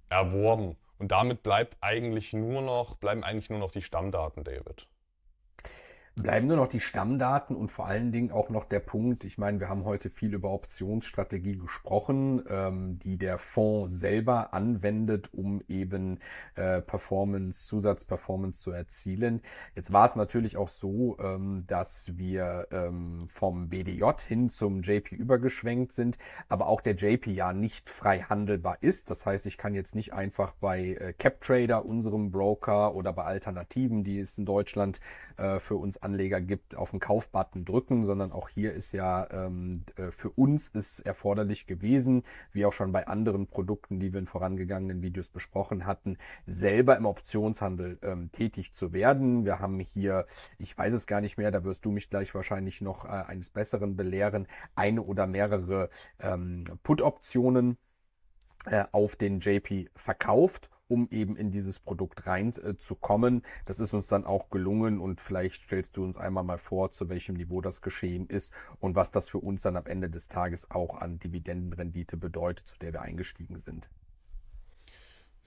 [0.09, 0.77] erworben.
[0.99, 4.85] Und damit bleibt eigentlich nur noch, bleiben eigentlich nur noch die Stammdaten, David.
[6.17, 9.59] Bleiben nur noch die Stammdaten und vor allen Dingen auch noch der Punkt, ich meine,
[9.59, 16.19] wir haben heute viel über Optionsstrategie gesprochen, ähm, die der Fonds selber anwendet, um eben
[16.55, 19.41] äh, Performance, Zusatzperformance zu erzielen.
[19.75, 25.15] Jetzt war es natürlich auch so, ähm, dass wir ähm, vom BDJ hin zum JP
[25.15, 29.09] übergeschwenkt sind, aber auch der JP ja nicht frei handelbar ist.
[29.09, 34.05] Das heißt, ich kann jetzt nicht einfach bei äh, CapTrader, unserem Broker oder bei Alternativen,
[34.05, 35.01] die es in Deutschland
[35.35, 39.83] äh, für uns Anleger gibt, auf den Kaufbutton drücken, sondern auch hier ist ja ähm,
[39.97, 44.27] äh, für uns ist erforderlich gewesen, wie auch schon bei anderen Produkten, die wir in
[44.27, 49.43] vorangegangenen Videos besprochen hatten, selber im Optionshandel ähm, tätig zu werden.
[49.43, 50.25] Wir haben hier,
[50.57, 53.49] ich weiß es gar nicht mehr, da wirst du mich gleich wahrscheinlich noch äh, eines
[53.49, 55.89] Besseren belehren, eine oder mehrere
[56.19, 57.77] ähm, Put-Optionen
[58.65, 63.39] äh, auf den JP verkauft um eben in dieses Produkt reinzukommen.
[63.39, 66.91] Äh, das ist uns dann auch gelungen und vielleicht stellst du uns einmal mal vor,
[66.91, 70.27] zu welchem Niveau das geschehen ist und was das für uns dann am Ende des
[70.27, 73.89] Tages auch an Dividendenrendite bedeutet, zu der wir eingestiegen sind.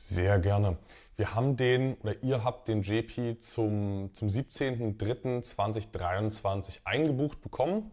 [0.01, 0.79] Sehr gerne.
[1.17, 7.91] Wir haben den, oder ihr habt den JP zum, zum 17.03.2023 eingebucht bekommen.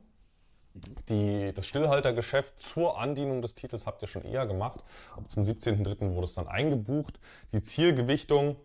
[1.09, 4.81] Die, das Stillhaltergeschäft zur Andienung des Titels habt ihr schon eher gemacht.
[5.15, 6.13] Aber zum 17.03.
[6.13, 7.19] wurde es dann eingebucht.
[7.53, 8.57] Die Zielgewichtung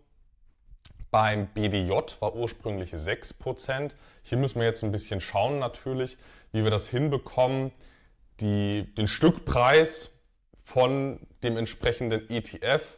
[1.09, 3.91] beim BDJ war ursprünglich 6%.
[4.23, 6.17] Hier müssen wir jetzt ein bisschen schauen natürlich,
[6.51, 7.71] wie wir das hinbekommen,
[8.39, 10.09] die, den Stückpreis
[10.63, 12.97] von dem entsprechenden ETF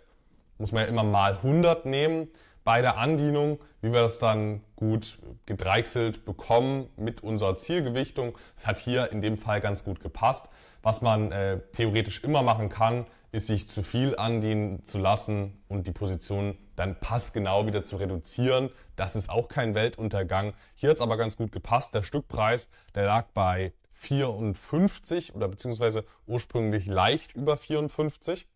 [0.58, 2.30] muss man ja immer mal 100 nehmen
[2.64, 8.38] bei der Andienung, wie wir das dann gut gedreichselt bekommen mit unserer Zielgewichtung.
[8.56, 10.50] Es hat hier in dem Fall ganz gut gepasst.
[10.82, 15.88] Was man äh, theoretisch immer machen kann, ist sich zu viel andienen zu lassen und
[15.88, 18.70] die Position dann passgenau wieder zu reduzieren.
[18.96, 20.54] Das ist auch kein Weltuntergang.
[20.76, 21.94] Hier hat es aber ganz gut gepasst.
[21.96, 28.48] Der Stückpreis, der lag bei 54 oder beziehungsweise ursprünglich leicht über 54.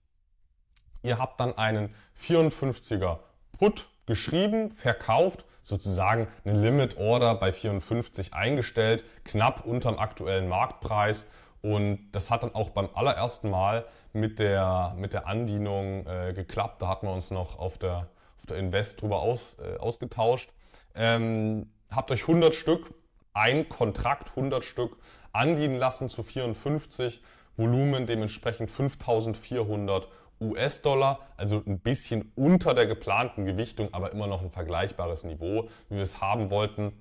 [1.04, 3.20] Ihr habt dann einen 54er
[3.58, 11.28] Put geschrieben, verkauft, sozusagen eine Limit Order bei 54 eingestellt, knapp unterm aktuellen Marktpreis.
[11.62, 16.82] Und das hat dann auch beim allerersten Mal mit der, mit der Andienung äh, geklappt.
[16.82, 18.08] Da hatten wir uns noch auf der,
[18.40, 20.52] auf der Invest drüber aus, äh, ausgetauscht.
[20.96, 22.94] Ähm, habt euch 100 Stück,
[23.34, 24.98] ein Kontrakt 100 Stück
[25.34, 27.22] andienen lassen zu 54,
[27.58, 30.08] Volumen dementsprechend 5400
[30.42, 35.96] US-Dollar, also ein bisschen unter der geplanten Gewichtung, aber immer noch ein vergleichbares Niveau, wie
[35.96, 36.94] wir es haben wollten.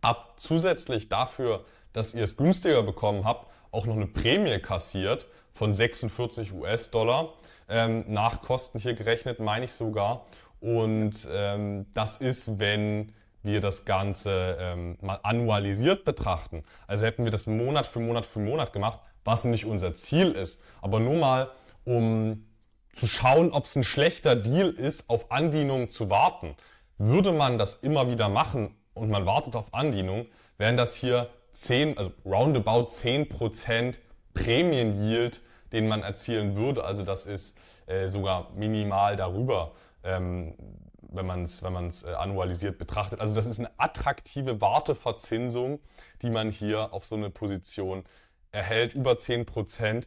[0.00, 5.74] Ab zusätzlich dafür, dass ihr es günstiger bekommen habt, auch noch eine Prämie kassiert von
[5.74, 7.34] 46 US-Dollar,
[7.68, 10.26] ähm, nach Kosten hier gerechnet, meine ich sogar.
[10.60, 16.64] Und ähm, das ist, wenn wir das Ganze ähm, mal annualisiert betrachten.
[16.86, 20.60] Also hätten wir das Monat für Monat für Monat gemacht, was nicht unser Ziel ist,
[20.80, 21.50] aber nur mal
[21.84, 22.44] um
[22.94, 26.56] zu schauen, ob es ein schlechter Deal ist, auf Andienung zu warten.
[26.98, 30.26] Würde man das immer wieder machen und man wartet auf Andienung,
[30.56, 33.98] wären das hier 10, also roundabout 10%
[34.34, 35.40] Prämien-Yield,
[35.72, 36.84] den man erzielen würde.
[36.84, 37.56] Also das ist
[37.86, 39.72] äh, sogar minimal darüber,
[40.02, 40.54] ähm,
[41.00, 43.20] wenn man es wenn äh, annualisiert betrachtet.
[43.20, 45.80] Also das ist eine attraktive Warteverzinsung,
[46.22, 48.04] die man hier auf so eine Position
[48.50, 50.06] erhält, über 10%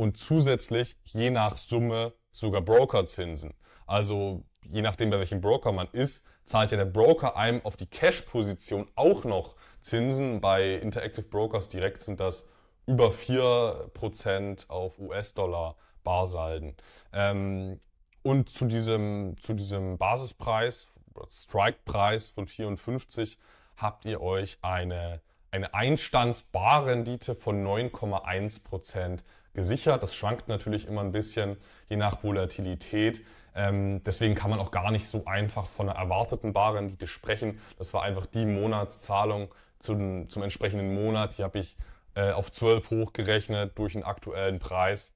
[0.00, 3.52] und zusätzlich je nach Summe sogar Brokerzinsen.
[3.86, 7.86] Also je nachdem, bei welchem Broker man ist, zahlt ja der Broker einem auf die
[7.86, 10.40] Cash-Position auch noch Zinsen.
[10.40, 12.46] Bei Interactive Brokers direkt sind das
[12.86, 16.76] über 4% auf US-Dollar Barsalden.
[17.12, 17.78] Ähm,
[18.22, 20.88] und zu diesem, zu diesem Basispreis,
[21.28, 23.38] Strike-Preis von 54,
[23.76, 25.20] habt ihr euch eine,
[25.50, 29.20] eine Einstandsbarrendite von 9,1%
[29.60, 30.02] gesichert.
[30.02, 31.58] Das schwankt natürlich immer ein bisschen
[31.90, 33.22] je nach Volatilität.
[33.54, 37.60] Ähm, deswegen kann man auch gar nicht so einfach von einer erwarteten Barrendite sprechen.
[37.76, 41.36] Das war einfach die Monatszahlung zum, zum entsprechenden Monat.
[41.36, 41.76] Die habe ich
[42.14, 45.12] äh, auf 12 hochgerechnet durch den aktuellen Preis.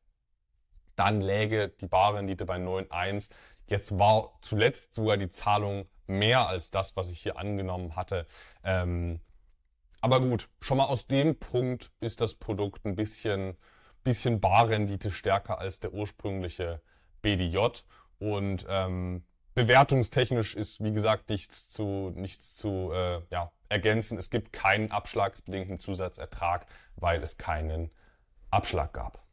[0.95, 3.31] Dann läge die Barrendite bei 9,1.
[3.67, 8.27] Jetzt war zuletzt sogar die Zahlung mehr als das, was ich hier angenommen hatte.
[8.63, 9.21] Ähm,
[10.03, 13.57] aber gut, schon mal aus dem Punkt ist das Produkt ein bisschen
[14.05, 16.81] bisschen Barrendite stärker als der ursprüngliche
[17.23, 17.59] BDJ.
[18.19, 19.25] Und ähm,
[19.55, 24.19] bewertungstechnisch ist, wie gesagt, nichts zu, nichts zu äh, ja, ergänzen.
[24.19, 27.91] Es gibt keinen abschlagsbedingten Zusatzertrag, weil es keinen
[28.51, 29.24] Abschlag gab.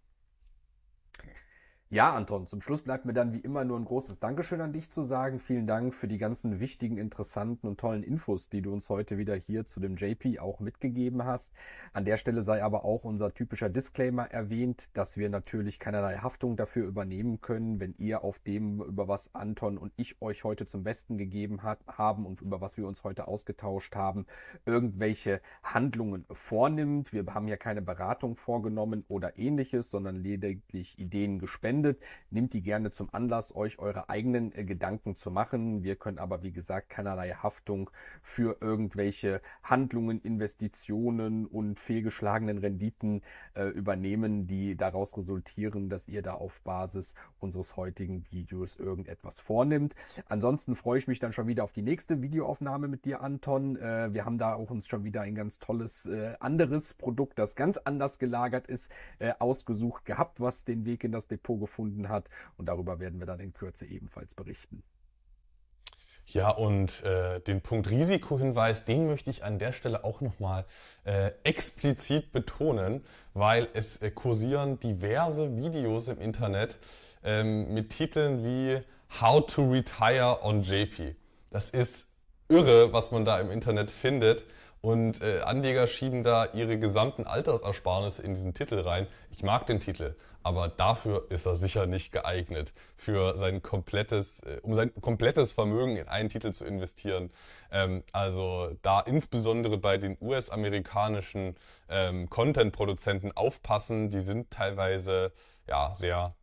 [1.94, 4.90] Ja, Anton, zum Schluss bleibt mir dann wie immer nur ein großes Dankeschön an dich
[4.90, 5.42] zu sagen.
[5.42, 9.36] Vielen Dank für die ganzen wichtigen, interessanten und tollen Infos, die du uns heute wieder
[9.36, 11.52] hier zu dem JP auch mitgegeben hast.
[11.92, 16.56] An der Stelle sei aber auch unser typischer Disclaimer erwähnt, dass wir natürlich keinerlei Haftung
[16.56, 20.84] dafür übernehmen können, wenn ihr auf dem, über was Anton und ich euch heute zum
[20.86, 24.28] Besten gegeben hat, haben und über was wir uns heute ausgetauscht haben,
[24.66, 27.12] irgendwelche Handlungen vornimmt.
[27.12, 32.62] Wir haben ja keine Beratung vorgenommen oder ähnliches, sondern lediglich Ideen gespendet findet, nehmt die
[32.62, 35.84] gerne zum Anlass, euch eure eigenen äh, Gedanken zu machen.
[35.84, 37.90] Wir können aber, wie gesagt, keinerlei Haftung
[38.22, 43.24] für irgendwelche Handlungen, Investitionen und fehlgeschlagenen Renditen
[43.56, 49.96] äh, übernehmen, die daraus resultieren, dass ihr da auf Basis unseres heutigen Videos irgendetwas vornimmt.
[50.30, 53.76] Ansonsten freue ich mich dann schon wieder auf die nächste Videoaufnahme mit dir, Anton.
[53.76, 57.56] Äh, wir haben da auch uns schon wieder ein ganz tolles äh, anderes Produkt, das
[57.56, 62.10] ganz anders gelagert ist, äh, ausgesucht gehabt, was den Weg in das Depot gefunden gefunden
[62.10, 62.30] hat.
[62.58, 64.84] Und darüber werden wir dann in Kürze ebenfalls berichten.
[66.28, 70.66] Ja, und äh, den Punkt Risikohinweis, den möchte ich an der Stelle auch nochmal
[71.04, 73.04] äh, explizit betonen,
[73.34, 76.78] weil es äh, kursieren diverse Videos im Internet
[77.24, 78.82] ähm, mit Titeln wie
[79.20, 81.16] How to Retire on JP.
[81.50, 82.08] Das ist
[82.48, 84.46] irre, was man da im Internet findet.
[84.82, 89.06] Und äh, Anleger schieben da ihre gesamten Altersersparnisse in diesen Titel rein.
[89.30, 94.60] Ich mag den Titel, aber dafür ist er sicher nicht geeignet, für sein komplettes, äh,
[94.64, 97.30] um sein komplettes Vermögen in einen Titel zu investieren.
[97.72, 101.58] Ähm, also da insbesondere bei den US-amerikanischen
[101.88, 105.32] ähm, Content-Produzenten aufpassen, die sind teilweise
[105.68, 106.34] ja sehr,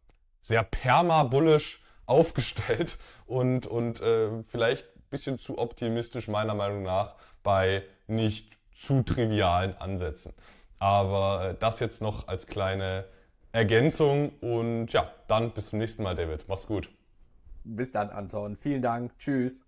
[0.43, 7.15] sehr perma-bullish aufgestellt und, und äh, vielleicht bisschen zu optimistisch meiner Meinung nach
[7.49, 10.35] bei nicht zu trivialen Ansätzen.
[10.79, 13.07] Aber äh, das jetzt noch als kleine
[13.53, 16.45] Ergänzung und ja, dann bis zum nächsten Mal, David.
[16.47, 16.91] Mach's gut.
[17.65, 18.59] Bis dann, Anton.
[18.61, 19.19] Vielen Dank.
[19.19, 19.68] Tschüss.